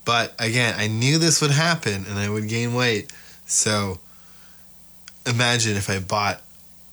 [0.06, 3.12] but again, I knew this would happen and I would gain weight.
[3.46, 4.00] So
[5.26, 6.42] imagine if I bought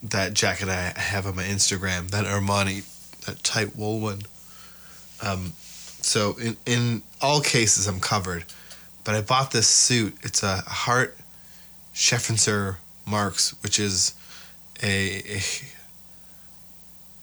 [0.03, 2.85] that jacket I have on my Instagram, that Armani,
[3.27, 4.23] that tight wool one.
[5.23, 5.53] Um,
[6.01, 8.45] so in in all cases, I'm covered.
[9.05, 10.17] But I bought this suit.
[10.23, 11.17] It's a Hart
[11.95, 14.15] Schaffner Marx, which is
[14.83, 15.41] a, a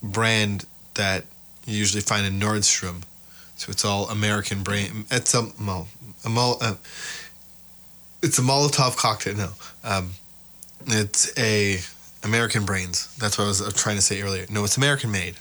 [0.01, 1.25] brand that
[1.65, 3.03] you usually find in Nordstrom.
[3.55, 5.05] So it's all American brand.
[5.11, 5.87] It's a well,
[6.25, 6.75] a mol, uh,
[8.21, 9.35] it's a Molotov cocktail.
[9.35, 9.49] No,
[9.83, 10.11] um,
[10.87, 11.79] it's a
[12.23, 13.15] American brains.
[13.17, 14.45] That's what I was trying to say earlier.
[14.49, 15.35] No, it's American made.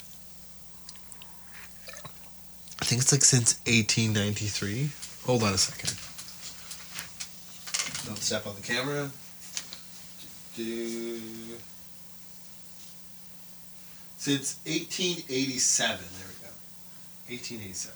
[2.80, 4.90] I think it's like since 1893.
[5.24, 5.96] Hold on a second.
[8.06, 9.10] Don't step on the camera.
[10.54, 11.20] Do.
[14.18, 15.96] Since 1887.
[15.96, 16.52] There we go.
[17.28, 17.93] 1887.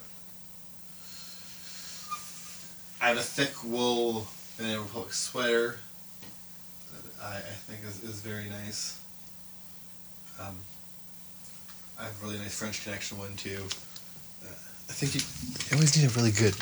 [3.01, 5.77] I have a thick wool Banana Republic sweater
[6.91, 8.99] that I, I think is, is very nice.
[10.39, 10.55] Um,
[11.97, 13.63] I have a really nice French Connection one too.
[14.43, 15.21] Uh, I think you,
[15.69, 16.55] you always need a really good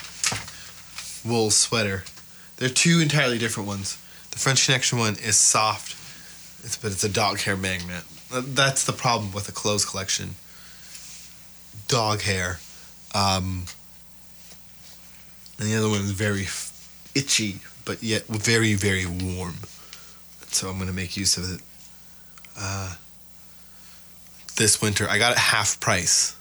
[1.25, 2.03] wool sweater.
[2.57, 3.97] They're two entirely different ones.
[4.31, 5.93] The French Connection one is soft,
[6.63, 8.03] it's, but it's a dog hair magnet.
[8.31, 10.35] That's the problem with a clothes collection.
[11.87, 12.59] Dog hair.
[13.15, 13.65] Um,
[15.59, 19.55] and the other one is very f- itchy, but yet very, very warm.
[20.49, 21.61] So I'm going to make use of it.
[22.57, 22.95] Uh,
[24.55, 26.35] this winter, I got it half price.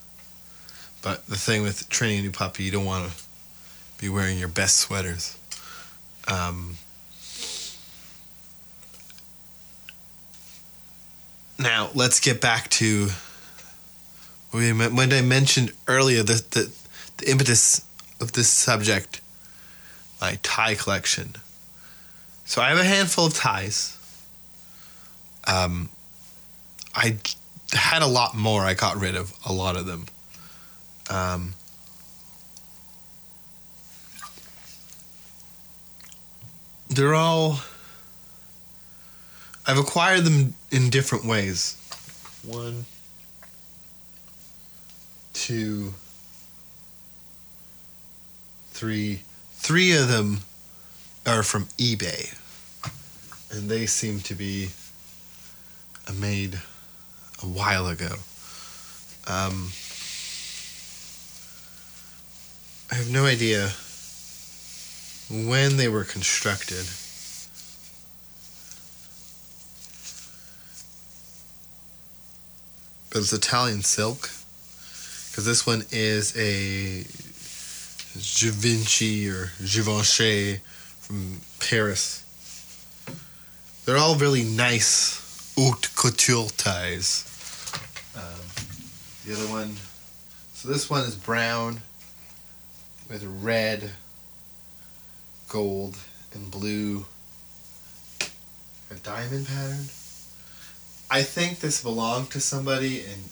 [1.03, 3.17] But the thing with training a new puppy, you don't want to
[3.99, 5.37] be wearing your best sweaters.
[6.29, 6.77] Um,
[11.59, 13.09] now let's get back to
[14.51, 16.73] when I mentioned earlier the, the
[17.19, 17.83] the impetus
[18.21, 19.21] of this subject,
[20.21, 21.37] my tie collection.
[22.45, 23.99] So I have a handful of ties.
[25.47, 25.89] Um,
[26.95, 27.17] I
[27.73, 28.63] had a lot more.
[28.63, 30.07] I got rid of a lot of them.
[31.11, 31.55] Um,
[36.89, 37.61] they're all.
[39.67, 41.77] I've acquired them in different ways.
[42.45, 42.85] One,
[45.33, 45.93] two,
[48.77, 49.23] three.
[49.53, 50.41] Three of them
[51.27, 52.37] are from eBay,
[53.51, 54.69] and they seem to be
[56.07, 56.61] uh, made
[57.43, 58.17] a while ago.
[59.27, 59.71] Um,
[62.93, 63.71] I have no idea
[65.31, 66.87] when they were constructed.
[73.11, 74.31] But it's Italian silk.
[75.31, 77.05] Because this one is a
[78.17, 80.61] Givenchy or Givenchy
[81.01, 82.23] from Paris.
[83.85, 87.25] They're all really nice haute couture ties.
[88.17, 88.23] Um,
[89.25, 89.77] the other one,
[90.55, 91.81] so this one is brown
[93.09, 93.91] with red,
[95.49, 95.97] gold,
[96.35, 97.07] and blue.
[98.91, 99.87] A diamond pattern.
[101.11, 103.23] I think this belonged to somebody and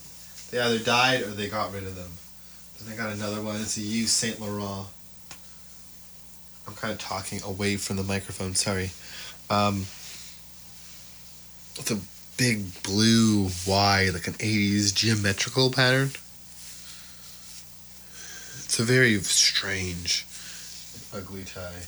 [0.51, 2.11] they either died or they got rid of them.
[2.79, 3.61] Then I got another one.
[3.61, 4.87] It's a Saint Laurent.
[6.67, 8.55] I'm kind of talking away from the microphone.
[8.55, 8.91] Sorry.
[9.49, 9.85] Um,
[11.77, 11.99] it's a
[12.37, 16.11] big blue Y, like an 80s geometrical pattern.
[18.65, 20.25] It's a very strange,
[21.13, 21.85] ugly tie.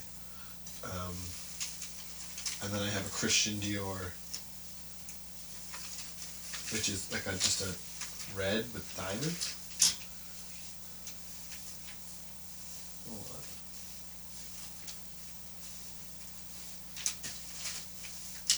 [0.84, 1.16] Um,
[2.64, 4.12] and then I have a Christian Dior,
[6.72, 9.54] which is like a, just a red with diamonds.
[13.10, 13.44] Hold on.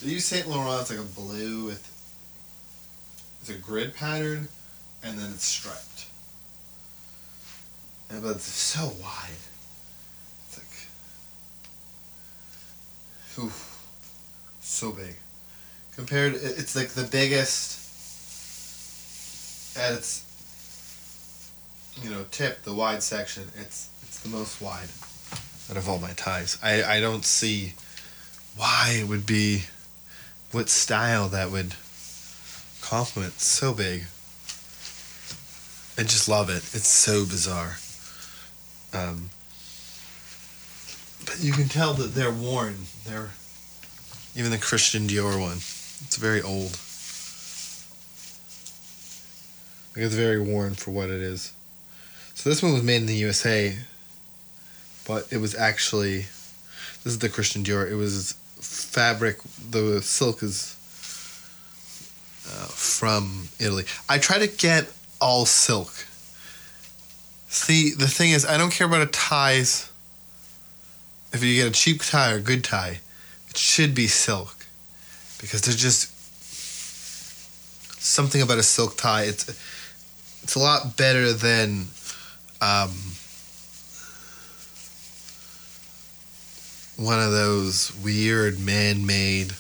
[0.01, 0.81] They use Saint Laurent.
[0.81, 1.85] It's like a blue with
[3.41, 4.47] it's a grid pattern,
[5.03, 6.07] and then it's striped.
[8.09, 9.29] And but it's so wide.
[10.47, 10.57] It's
[13.37, 13.87] like, oof,
[14.61, 15.15] so big.
[15.95, 17.77] Compared, it's like the biggest
[19.77, 20.25] at its
[22.01, 23.43] you know tip, the wide section.
[23.59, 24.89] It's it's the most wide
[25.69, 26.57] out of all my ties.
[26.63, 27.73] I I don't see
[28.55, 29.63] why it would be
[30.51, 31.75] what style that would
[32.81, 34.03] compliment so big.
[35.97, 36.63] I just love it.
[36.73, 37.77] It's so bizarre.
[38.93, 39.29] Um,
[41.25, 42.75] but you can tell that they're worn.
[43.05, 43.29] They're
[44.35, 45.57] even the Christian Dior one.
[45.57, 46.79] It's very old.
[49.95, 51.53] It's very worn for what it is.
[52.35, 53.77] So this one was made in the USA,
[55.05, 56.27] but it was actually
[57.03, 57.89] this is the Christian Dior.
[57.89, 59.37] It was fabric.
[59.69, 60.75] The silk is
[62.47, 63.85] uh, from Italy.
[64.07, 64.91] I try to get
[65.21, 66.05] all silk.
[67.47, 69.91] See, the thing is, I don't care about a ties.
[71.31, 72.99] If you get a cheap tie or good tie,
[73.49, 74.65] it should be silk,
[75.39, 76.11] because there's just
[78.01, 79.23] something about a silk tie.
[79.23, 79.49] It's
[80.43, 81.87] it's a lot better than
[82.61, 82.93] um,
[86.99, 89.53] one of those weird man-made.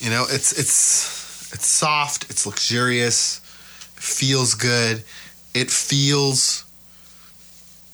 [0.00, 2.28] You know, it's it's it's soft.
[2.30, 3.40] It's luxurious.
[3.94, 5.02] Feels good.
[5.54, 6.64] It feels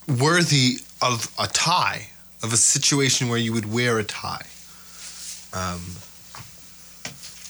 [0.09, 2.09] worthy of a tie,
[2.43, 4.47] of a situation where you would wear a tie.
[5.53, 5.97] Um,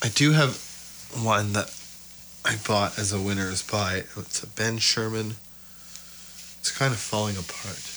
[0.03, 0.57] I do have
[1.23, 1.73] one that
[2.45, 4.05] I bought as a winner's buy.
[4.17, 5.37] It's a Ben Sherman.
[6.61, 7.88] It's kind of falling apart.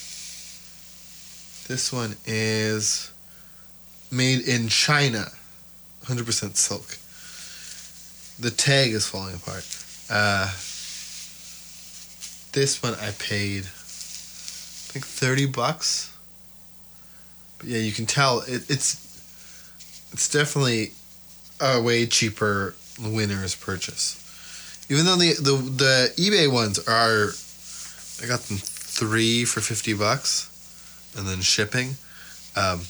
[1.68, 3.12] This one is
[4.12, 5.28] made in China,
[6.06, 6.98] 100% silk.
[8.40, 9.66] The tag is falling apart.
[10.10, 10.52] Uh,
[12.54, 16.12] this one I paid, I think 30 bucks.
[17.62, 19.08] But yeah, you can tell it, it's
[20.12, 20.92] it's definitely
[21.62, 24.18] a way cheaper winner's purchase.
[24.90, 27.34] Even though the the the eBay ones are,
[28.22, 30.51] I got them three for fifty bucks,
[31.18, 31.96] and then shipping,
[32.56, 32.82] um,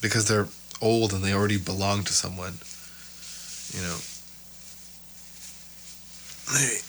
[0.00, 0.48] because they're
[0.80, 2.58] old and they already belong to someone.
[3.72, 3.98] You know.
[6.52, 6.80] They,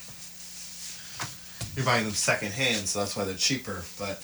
[1.76, 3.84] you're buying them secondhand, so that's why they're cheaper.
[3.98, 4.22] But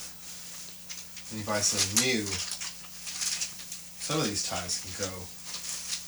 [1.30, 2.26] when you buy some new,
[4.00, 5.14] some of these ties can go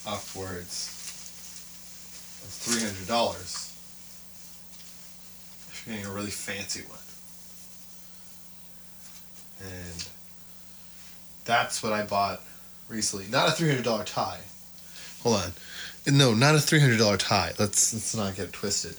[0.08, 0.96] upwards
[2.44, 3.74] of three hundred dollars
[5.70, 7.00] if you're getting a really fancy one.
[9.62, 10.08] And
[11.46, 12.42] that's what I bought
[12.88, 13.26] recently.
[13.30, 14.40] Not a three hundred dollar tie.
[15.24, 15.52] Hold on.
[16.08, 17.54] No, not a three hundred dollar tie.
[17.60, 18.96] Let's let's not get twisted.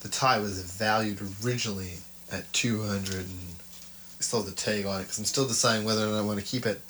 [0.00, 1.94] The tie was valued originally
[2.32, 3.54] at two hundred and
[4.18, 6.22] I still have the tag on it because I'm still deciding whether or not I
[6.22, 6.80] want to keep it.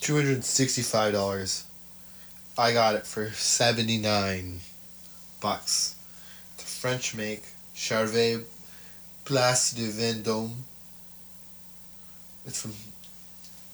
[0.00, 1.64] Two hundred and sixty-five dollars.
[2.58, 4.60] I got it for seventy-nine
[5.40, 5.96] bucks.
[6.54, 7.44] It's a French make,
[7.74, 8.44] Charvet
[9.24, 10.52] Place de Vendôme.
[12.46, 12.72] It's from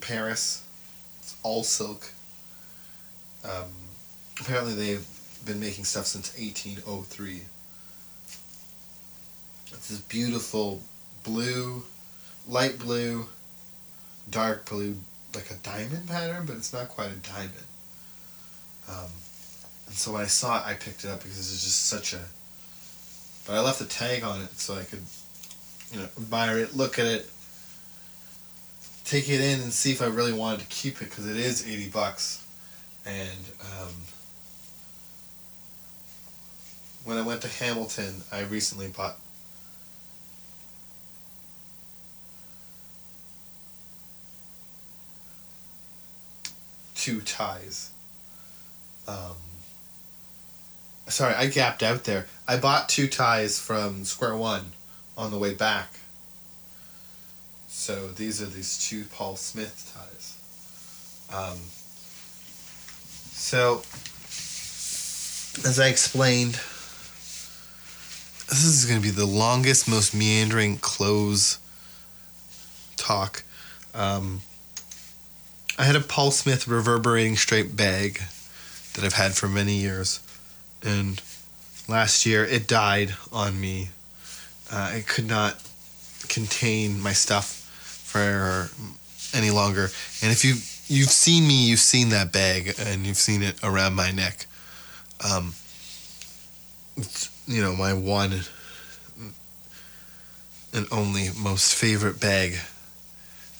[0.00, 0.62] Paris.
[1.20, 2.10] It's all silk.
[3.44, 3.72] Um,
[4.40, 5.06] apparently, they've
[5.44, 7.42] been making stuff since 1803.
[9.72, 10.82] It's this beautiful
[11.22, 11.84] blue,
[12.48, 13.26] light blue,
[14.30, 14.96] dark blue,
[15.34, 17.52] like a diamond pattern, but it's not quite a diamond.
[18.88, 19.10] Um,
[19.86, 22.20] and so when I saw it, I picked it up because it's just such a.
[23.46, 25.02] But I left the tag on it so I could,
[25.92, 27.30] you know, admire it, look at it,
[29.08, 31.66] take it in, and see if I really wanted to keep it because it is
[31.66, 32.44] eighty bucks,
[33.06, 33.94] and um,
[37.04, 39.18] when I went to Hamilton, I recently bought.
[46.94, 47.90] Two ties.
[49.06, 49.36] Um,
[51.06, 52.26] sorry, I gapped out there.
[52.46, 54.72] I bought two ties from Square One
[55.16, 56.00] on the way back.
[57.78, 60.36] So these are these two Paul Smith ties.
[61.32, 61.58] Um,
[63.32, 63.82] so,
[65.64, 66.54] as I explained,
[68.48, 71.58] this is going to be the longest, most meandering close
[72.96, 73.44] talk.
[73.94, 74.42] Um,
[75.78, 78.20] I had a Paul Smith reverberating straight bag
[78.94, 80.18] that I've had for many years,
[80.82, 81.22] and
[81.86, 83.90] last year it died on me.
[84.70, 85.62] Uh, I could not
[86.28, 87.57] contain my stuff
[88.08, 88.70] for
[89.36, 89.90] any longer,
[90.22, 90.54] and if you
[90.88, 94.46] you've seen me, you've seen that bag, and you've seen it around my neck.
[95.22, 95.54] Um,
[97.46, 98.40] you know, my one
[100.72, 102.58] and only most favorite bag.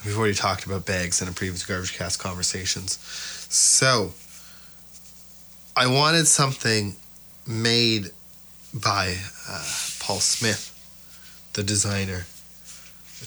[0.05, 2.99] We've already talked about bags in a previous Garbagecast conversations.
[3.51, 4.13] So,
[5.77, 6.97] I wanted something
[7.47, 8.11] made
[8.73, 9.17] by
[9.49, 9.65] uh,
[9.99, 10.75] Paul Smith,
[11.55, 12.27] the designer,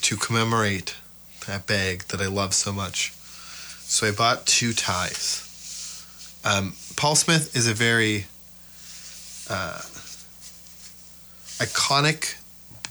[0.01, 0.95] to commemorate
[1.47, 3.13] that bag that I love so much.
[3.83, 5.47] So I bought two ties.
[6.43, 8.25] Um, Paul Smith is a very
[9.49, 9.81] uh,
[11.59, 12.35] iconic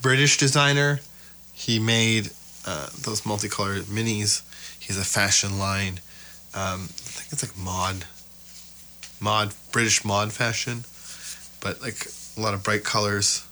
[0.03, 1.01] British designer.
[1.53, 2.30] He made
[2.66, 4.42] uh, those multicolored minis.
[4.78, 6.01] He has a fashion line.
[6.55, 8.05] Um, I think it's like mod,
[9.20, 10.84] mod British mod fashion,
[11.61, 13.46] but like a lot of bright colors.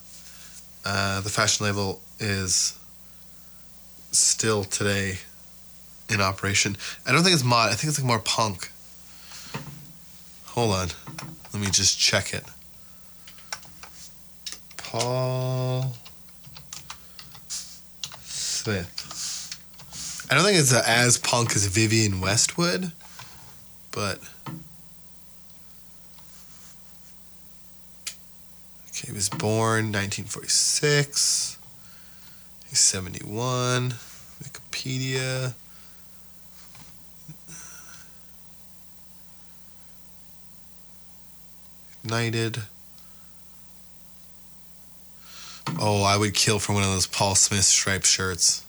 [0.84, 2.78] Uh, the fashion label is
[4.11, 5.18] still today
[6.09, 6.76] in operation.
[7.06, 7.70] I don't think it's mod.
[7.70, 8.70] I think it's like more punk.
[10.46, 10.88] Hold on.
[11.52, 12.44] Let me just check it.
[14.76, 15.92] Paul
[18.68, 20.26] Smith.
[20.30, 22.92] I don't think it's as punk as Vivienne Westwood,
[23.90, 24.20] but
[28.88, 31.57] okay, he was born 1946.
[32.68, 33.94] He's 71.
[34.42, 35.54] Wikipedia.
[42.04, 42.62] Ignited.
[45.80, 48.64] Oh, I would kill for one of those Paul Smith striped shirts.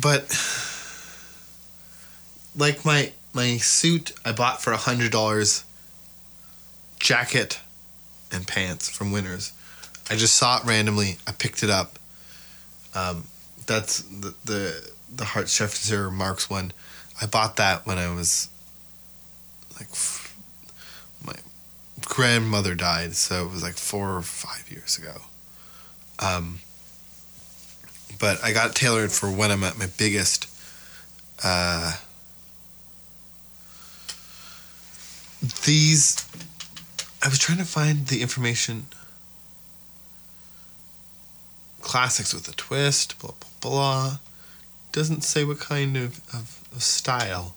[0.00, 0.30] But
[2.56, 5.64] like my my suit I bought for a hundred dollars
[6.98, 7.60] jacket
[8.32, 9.52] and pants from Winners.
[10.10, 11.18] I just saw it randomly.
[11.26, 11.98] I picked it up.
[12.94, 13.24] Um,
[13.66, 16.72] that's the the the Hart Schaffner Marx one.
[17.20, 18.48] I bought that when I was
[19.74, 20.36] like f-
[21.24, 21.34] my
[22.04, 25.22] grandmother died, so it was like four or five years ago.
[26.18, 26.60] Um,
[28.18, 30.48] but I got tailored for when I'm at my biggest.
[31.42, 31.96] Uh,
[35.64, 36.26] these,
[37.22, 38.86] I was trying to find the information.
[41.80, 44.18] Classics with a twist, blah blah blah.
[44.92, 47.54] Doesn't say what kind of, of, of style.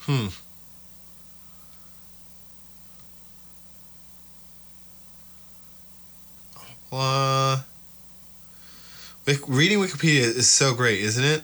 [0.00, 0.28] Hmm.
[6.92, 7.39] Wik-
[9.46, 11.42] reading Wikipedia is so great, isn't it?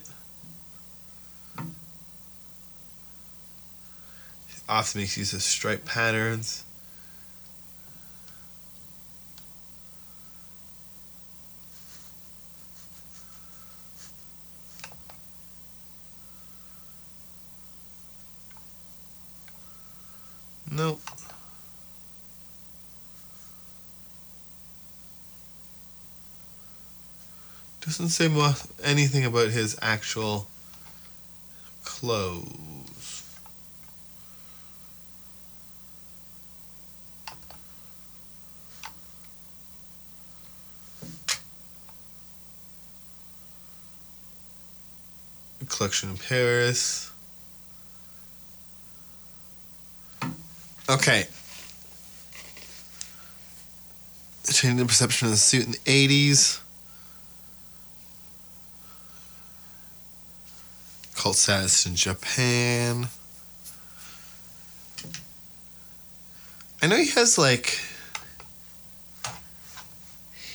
[4.69, 6.65] Often makes use of stripe patterns.
[28.07, 28.53] Doesn't say mu-
[28.85, 30.47] anything about his actual
[31.83, 33.25] clothes.
[45.61, 47.11] A collection in Paris.
[50.89, 51.25] Okay.
[54.45, 56.61] Changing the perception of the suit in the 80s.
[61.27, 63.09] cult status in Japan.
[66.81, 67.81] I know he has like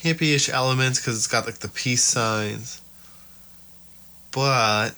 [0.02, 2.80] hippie-ish elements because it's got like the peace signs,
[4.30, 4.92] but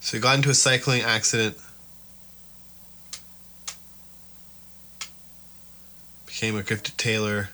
[0.00, 1.56] so he got into a cycling accident,
[6.26, 7.50] became a gifted tailor.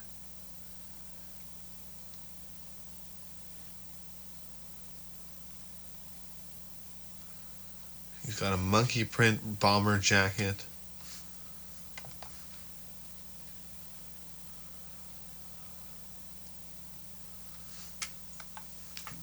[8.41, 10.64] Got a monkey print bomber jacket.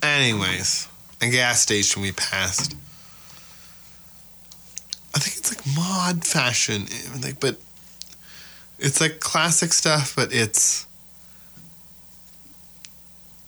[0.04, 0.88] Anyways,
[1.20, 2.76] a gas station we passed.
[5.16, 7.58] I think it's like mod fashion, eh, like, but
[8.78, 10.86] it's like classic stuff, but it's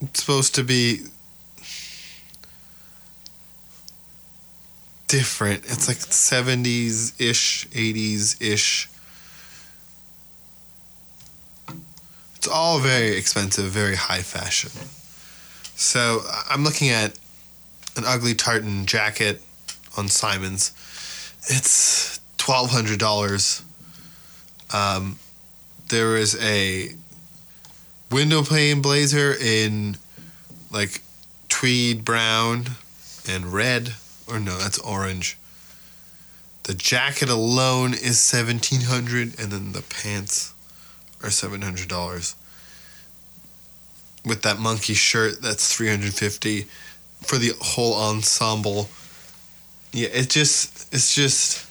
[0.02, 1.02] it's supposed to be
[5.10, 5.66] different.
[5.66, 8.90] It's like 70s ish, 80s ish.
[12.36, 14.72] It's all very expensive, very high fashion.
[15.76, 17.20] So I'm looking at
[17.98, 19.42] an ugly tartan jacket
[19.98, 20.72] on Simon's.
[21.48, 23.64] It's twelve hundred dollars.
[24.74, 25.20] Um,
[25.90, 26.96] there is a
[28.12, 29.98] window pane blazer in
[30.72, 31.02] like
[31.50, 32.66] tweed brown
[33.28, 33.94] and red,
[34.30, 35.38] or no, that's orange.
[36.64, 40.54] The jacket alone is seventeen hundred, and then the pants
[41.24, 42.36] are seven hundred dollars.
[44.26, 46.68] With that monkey shirt, that's three hundred fifty
[47.22, 48.90] for the whole ensemble.
[49.92, 51.66] Yeah, it just it's just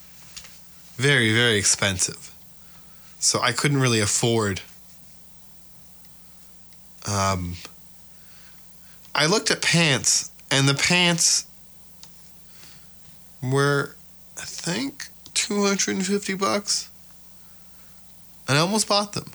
[0.96, 2.34] very very expensive.
[3.20, 4.62] So I couldn't really afford.
[7.06, 7.56] Um,
[9.14, 11.46] I looked at pants, and the pants
[13.42, 13.96] were,
[14.36, 16.90] I think, two hundred and fifty bucks.
[18.48, 19.30] And I almost bought them.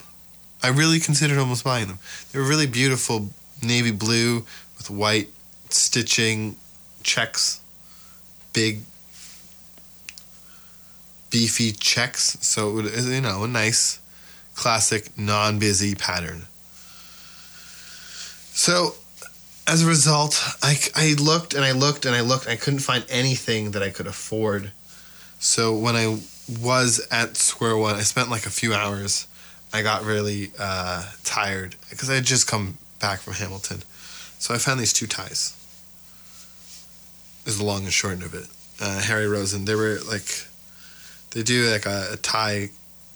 [0.62, 1.98] I really considered almost buying them.
[2.32, 3.30] They were really beautiful
[3.62, 4.44] navy blue
[4.76, 5.28] with white
[5.68, 6.56] stitching
[7.02, 7.60] checks,
[8.52, 8.80] big
[11.30, 12.38] beefy checks.
[12.40, 14.00] So it was, you know, a nice
[14.54, 16.46] classic non-busy pattern.
[18.52, 18.94] So
[19.66, 22.44] as a result, I, I looked and I looked and I looked.
[22.44, 24.72] And I couldn't find anything that I could afford.
[25.38, 26.18] So when I
[26.60, 29.26] was at Square One, I spent like a few hours.
[29.72, 33.82] I got really uh, tired because I had just come back from Hamilton.
[34.38, 35.60] So I found these two ties.
[37.46, 38.46] Is the long and short of it.
[38.80, 39.64] Uh, Harry Rosen.
[39.64, 40.46] They were like,
[41.32, 42.70] they do like a, a tie,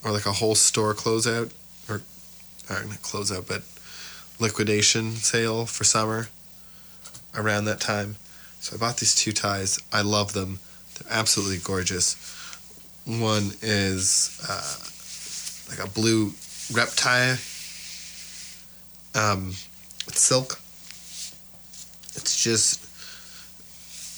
[0.04, 1.50] or like a whole store closeout,
[1.88, 2.02] or,
[2.70, 3.62] or not closeout, but
[4.38, 6.28] liquidation sale for summer.
[7.38, 8.16] Around that time,
[8.58, 9.78] so I bought these two ties.
[9.92, 10.58] I love them.
[10.94, 12.16] They're absolutely gorgeous.
[13.06, 16.32] One is uh, like a blue
[16.72, 17.38] rep tie.
[19.14, 19.54] Um,
[20.08, 20.58] it's silk.
[22.16, 22.82] It's just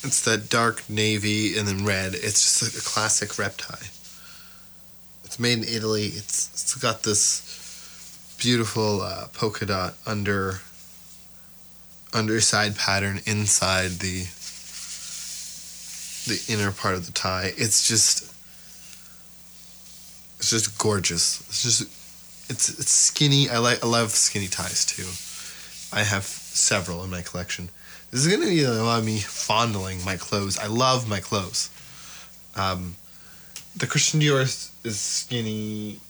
[0.03, 2.15] it's that dark navy and then red.
[2.15, 3.89] It's just like a classic rep tie.
[5.25, 6.07] It's made in Italy.
[6.07, 10.61] It's it's got this beautiful uh, polka dot under
[12.13, 14.27] underside pattern inside the
[16.27, 17.53] the inner part of the tie.
[17.57, 18.25] It's just
[20.39, 21.41] it's just gorgeous.
[21.49, 21.83] It's just
[22.51, 23.49] it's it's skinny.
[23.49, 25.07] I like I love skinny ties too.
[25.97, 27.71] I have several in my collection.
[28.11, 30.59] This is gonna be a lot of me fondling my clothes.
[30.59, 31.71] I love my clothes.
[32.57, 32.97] Um,
[33.77, 36.01] the Christian Dior is, is skinny.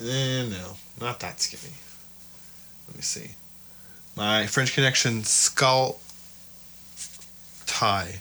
[0.00, 1.74] Eh, no, not that skinny.
[2.88, 3.30] Let me see.
[4.16, 6.00] My French Connection skull
[7.66, 8.20] tie.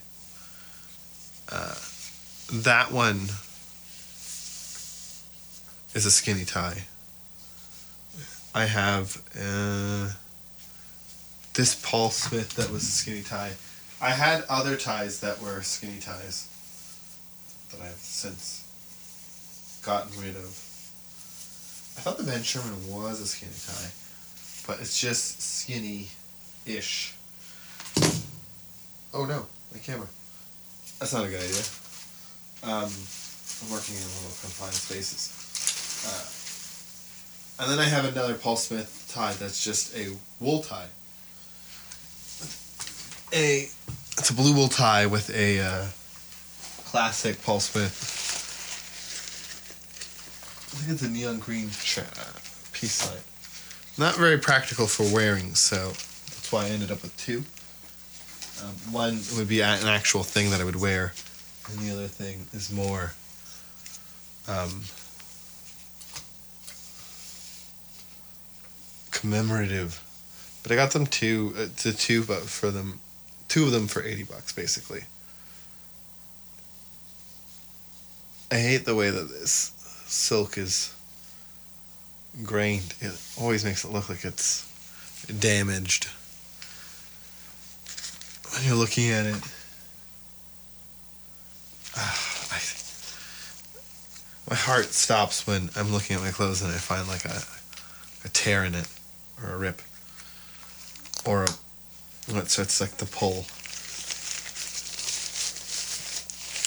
[1.51, 1.75] Uh,
[2.53, 3.29] that one
[5.93, 6.83] is a skinny tie.
[8.53, 10.11] I have uh,
[11.53, 13.51] this Paul Smith that was a skinny tie.
[14.01, 16.47] I had other ties that were skinny ties
[17.71, 18.67] that I've since
[19.83, 20.47] gotten rid of.
[21.97, 23.91] I thought the Ben Sherman was a skinny tie,
[24.67, 26.07] but it's just skinny
[26.65, 27.15] ish.
[29.13, 30.07] Oh no, my camera.
[30.99, 31.63] That's not a good idea.
[32.63, 32.91] Um,
[33.63, 35.31] I'm working in a little confined spaces.
[36.05, 40.87] Uh, and then I have another Paul Smith tie that's just a wool tie.
[43.33, 43.69] A
[44.17, 45.85] it's a blue wool tie with a uh,
[46.85, 48.19] classic Paul Smith.
[50.73, 52.05] I think it's a neon green tra-
[52.73, 53.17] peace sign.
[53.97, 57.43] Not very practical for wearing, so that's why I ended up with two.
[58.63, 61.13] Um, one would be an actual thing that I would wear,
[61.69, 63.13] and the other thing is more.
[64.47, 64.85] Um,
[69.11, 70.03] commemorative,
[70.63, 72.99] but I got them two, uh, the two, but for them,
[73.47, 75.03] two of them for eighty bucks, basically.
[78.51, 79.71] I hate the way that this
[80.07, 80.93] silk is
[82.43, 82.93] grained.
[82.99, 84.67] It always makes it look like it's
[85.39, 86.07] damaged.
[88.53, 89.41] When you're looking at it,
[91.95, 92.61] ah, I,
[94.49, 97.41] my heart stops when I'm looking at my clothes and I find like a,
[98.25, 98.87] a tear in it
[99.41, 99.81] or a rip
[101.25, 101.47] or a,
[102.47, 103.45] so it's like the pull.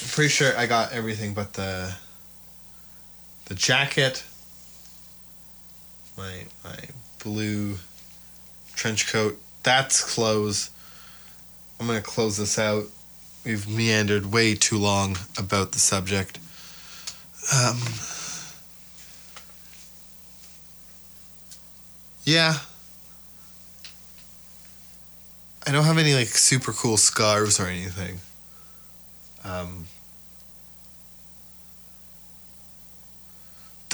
[0.03, 1.95] I'm pretty sure I got everything but the
[3.47, 4.25] the jacket,
[6.17, 6.79] my my
[7.23, 7.77] blue
[8.75, 9.41] trench coat.
[9.63, 10.71] That's clothes.
[11.81, 12.85] I'm gonna close this out.
[13.45, 16.39] We've meandered way too long about the subject.
[17.55, 17.81] Um,
[22.25, 22.59] yeah.
[25.67, 28.21] I don't have any like super cool scarves or anything.
[29.45, 29.87] Um,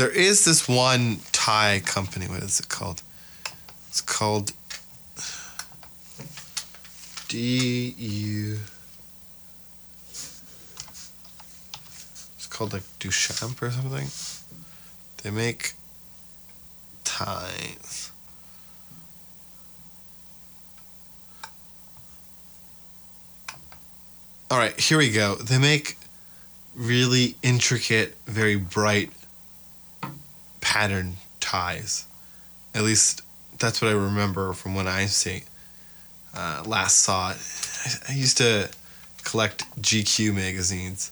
[0.01, 2.24] there is this one tie company.
[2.24, 3.03] What is it called?
[3.90, 4.53] It's called
[7.28, 8.61] D U.
[10.09, 10.38] It's
[12.48, 14.09] called like Duchamp or something.
[15.22, 15.74] They make
[17.05, 18.11] ties.
[24.51, 25.34] All right, here we go.
[25.34, 25.98] They make
[26.74, 29.12] really intricate, very bright
[30.70, 32.06] pattern ties.
[32.76, 33.22] At least
[33.58, 35.42] that's what I remember from when I see
[36.32, 37.38] uh, last saw it.
[37.84, 38.70] I, I used to
[39.24, 41.10] collect GQ magazines.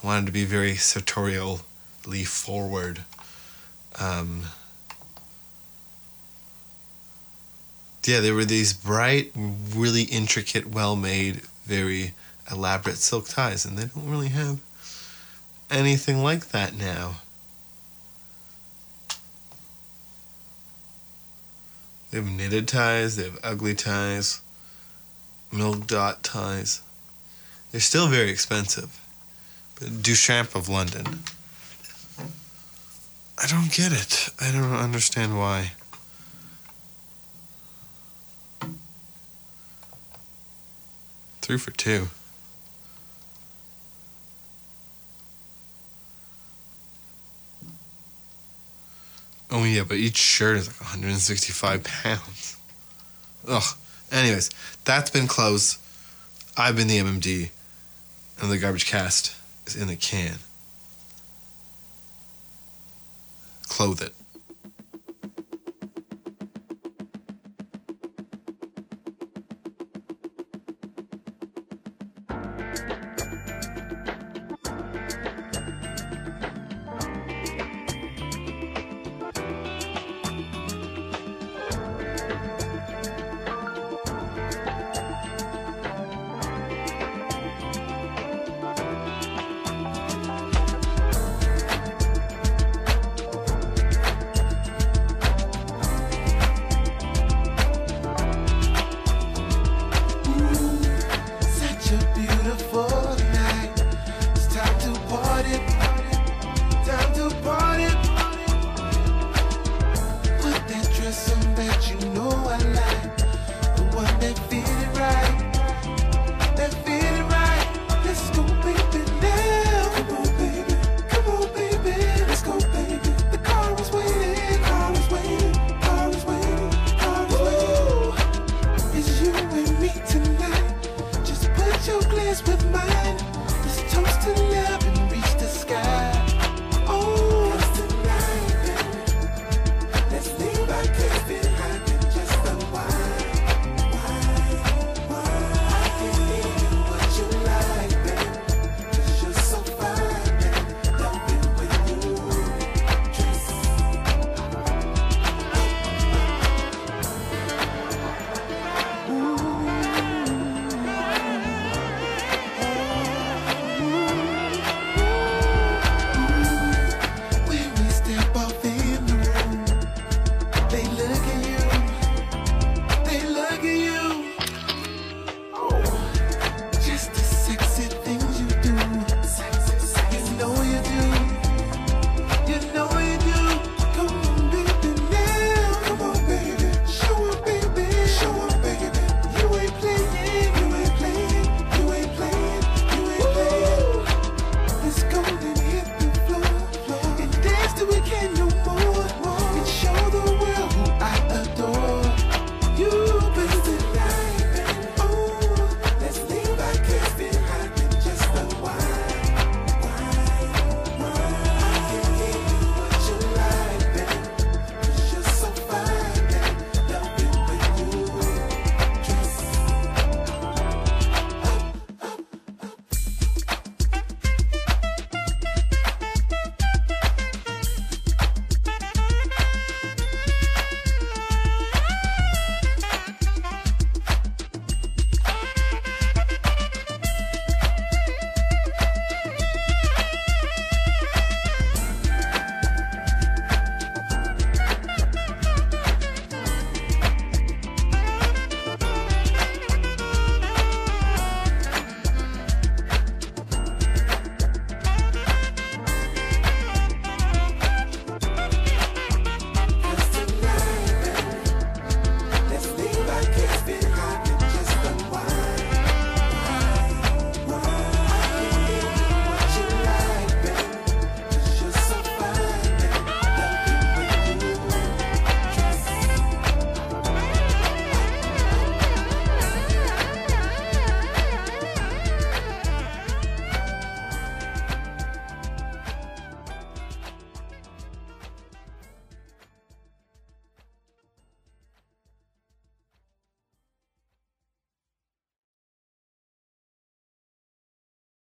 [0.00, 3.00] I wanted to be very sartorially forward.
[3.98, 4.42] Um,
[8.04, 12.14] yeah, there were these bright, really intricate, well made, very
[12.48, 14.60] elaborate silk ties, and they don't really have
[15.68, 17.16] anything like that now.
[22.10, 24.40] They have knitted ties, they have ugly ties,
[25.52, 26.82] milk dot ties.
[27.70, 29.00] They're still very expensive.
[29.78, 31.22] But Duchamp of London.
[33.42, 34.28] I don't get it.
[34.40, 35.72] I don't understand why.
[41.40, 42.08] Three for two.
[49.52, 52.56] Oh yeah, but each shirt is like 165 pounds.
[53.48, 53.76] Ugh.
[54.12, 54.50] Anyways,
[54.84, 55.78] that's been closed.
[56.56, 57.50] I've been the MMD,
[58.40, 59.34] and the garbage cast
[59.66, 60.38] is in the can.
[63.68, 64.14] Clothe it.